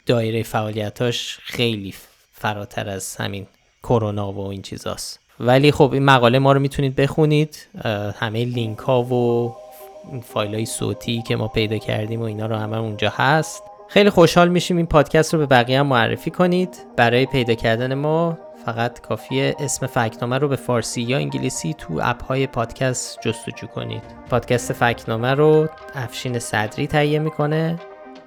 [0.06, 1.94] دایره فعالیتاش خیلی
[2.32, 3.46] فراتر از همین
[3.82, 5.20] کرونا و این چیزاست.
[5.40, 7.66] ولی خب این مقاله ما رو می‌تونید بخونید.
[8.14, 9.54] همه لینک ها و
[10.22, 13.62] فایل های صوتی که ما پیدا کردیم و اینا رو همه اونجا هست.
[13.88, 16.76] خیلی خوشحال میشیم این پادکست رو به بقیه هم معرفی کنید.
[16.96, 22.24] برای پیدا کردن ما فقط کافیه اسم فکنامه رو به فارسی یا انگلیسی تو اپ
[22.24, 24.02] های پادکست جستجو کنید.
[24.30, 27.78] پادکست فکنامه رو افشین صدری تهیه می‌کنه.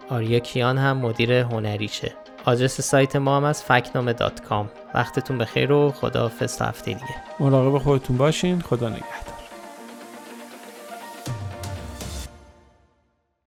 [0.10, 2.12] آریا کیان هم مدیر هنریشه.
[2.46, 4.16] آدرس سایت ما هم از فکنامه
[4.96, 7.16] وقتتون بخیر و خدا تا هفته دیگه.
[7.40, 8.62] مراقب خودتون باشین.
[8.62, 9.39] خدا نگهدار.